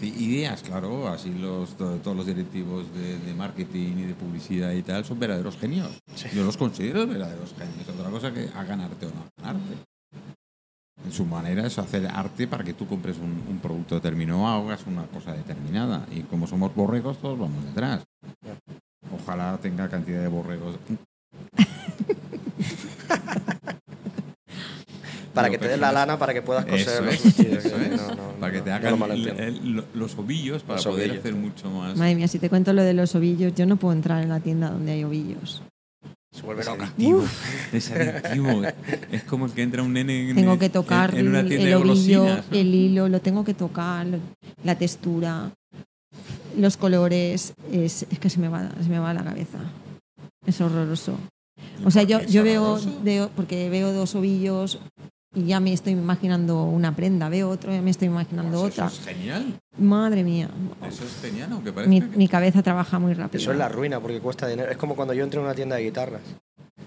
[0.00, 4.72] Sí, ideas, claro, así los, to- todos los directivos de, de marketing y de publicidad
[4.72, 5.90] y tal son verdaderos genios.
[6.14, 6.28] Sí.
[6.34, 7.86] Yo los considero verdaderos genios.
[7.86, 9.76] Otra cosa que hagan arte o no hagan arte.
[11.04, 14.46] En su manera es hacer arte para que tú compres un, un producto determinado o
[14.46, 16.06] hagas una cosa determinada.
[16.12, 18.02] Y como somos borregos, todos vamos detrás.
[19.12, 20.76] Ojalá tenga cantidad de borregos.
[25.34, 27.64] Para que te den la lana para que puedas coser los vestidos.
[28.38, 28.98] para que te hagan
[29.94, 31.96] los ovillos para poder hacer mucho más.
[31.96, 34.40] Madre mía, si te cuento lo de los ovillos, yo no puedo entrar en la
[34.40, 35.62] tienda donde hay ovillos.
[36.32, 36.84] Se vuelve Es loca.
[36.84, 37.24] adictivo.
[37.72, 38.62] Es adictivo.
[39.12, 41.48] Es como el que entra un nene en, Tengo que en- tocar en una el,
[41.48, 42.56] tienda el de ovillo, golosinas, ¿no?
[42.56, 44.06] el hilo, lo tengo que tocar,
[44.64, 45.52] la textura,
[46.56, 47.52] los colores.
[47.70, 49.58] Es, es que se me, va, se me va la cabeza.
[50.46, 51.18] Es horroroso.
[51.84, 54.78] O sea, yo, ¿Por qué yo veo, porque veo dos ovillos
[55.34, 58.86] y ya me estoy imaginando una prenda, veo otro ya me estoy imaginando Pues otra.
[58.86, 59.60] Eso es genial.
[59.78, 60.48] Madre mía,
[60.86, 63.40] Eso es genial, aunque parezca mi, que- mi cabeza trabaja muy rápido.
[63.40, 64.70] Eso es la ruina porque cuesta dinero.
[64.70, 66.20] Es como cuando yo entro en una tienda de guitarras.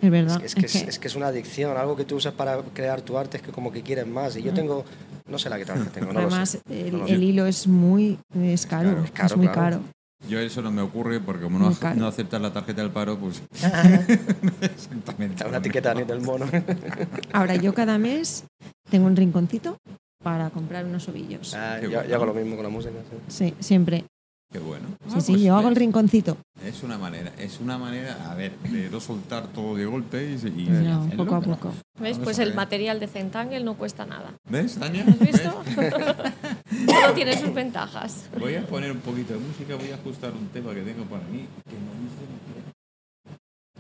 [0.02, 0.40] Es Es verdad.
[0.40, 1.78] que es, que es, es que es una adicción.
[1.78, 4.36] Algo que tú usas para crear tu arte es que como que quieres más.
[4.36, 4.84] Y yo tengo,
[5.28, 6.62] no sé la guitarra que tengo, no lo Además, sé.
[6.70, 7.24] el, No lo el sé.
[7.26, 9.04] hilo es muy es caro, caro.
[9.06, 9.78] es, Caro, muy claro.
[9.78, 9.95] caro.
[10.30, 13.44] Yo eso no me ocurre porque como no, no aceptas la tarjeta del paro, pues
[14.62, 15.46] exactamente.
[15.46, 16.46] Una etiqueta ni del mono.
[17.34, 18.46] Ahora, yo cada mes
[18.90, 19.78] tengo un rinconcito
[20.24, 21.54] para comprar unos ovillos.
[21.54, 22.08] Ah, yo, bueno.
[22.10, 22.94] yo hago lo mismo con la música.
[23.28, 23.50] sí.
[23.50, 24.06] Sí, siempre.
[24.52, 24.88] Qué bueno.
[25.08, 26.38] Sí, Ah, sí, pues, yo hago el rinconcito.
[26.64, 30.36] Es una manera, es una manera, a ver, de no soltar todo de golpe y,
[30.48, 31.72] y No, hacerlo, poco a poco.
[32.00, 32.20] ¿Ves?
[32.20, 34.34] Pues a el material de Zentangle no cuesta nada.
[34.50, 35.04] ¿Ves, Tania?
[35.08, 35.64] ¿Has visto?
[35.76, 35.94] ¿Ves?
[36.88, 38.28] Todo tiene sus ventajas.
[38.40, 41.20] Voy a poner un poquito de música, voy a ajustar un tema que tengo por
[41.20, 41.48] aquí.
[41.70, 42.26] Que no dice-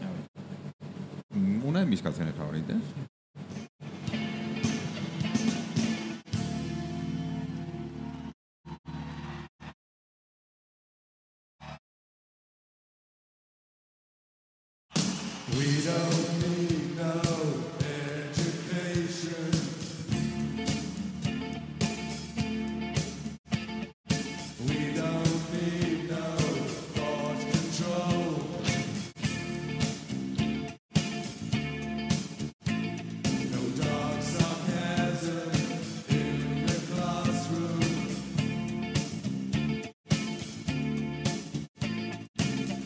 [0.02, 1.66] A ver.
[1.66, 2.78] Una de mis canciones favoritas.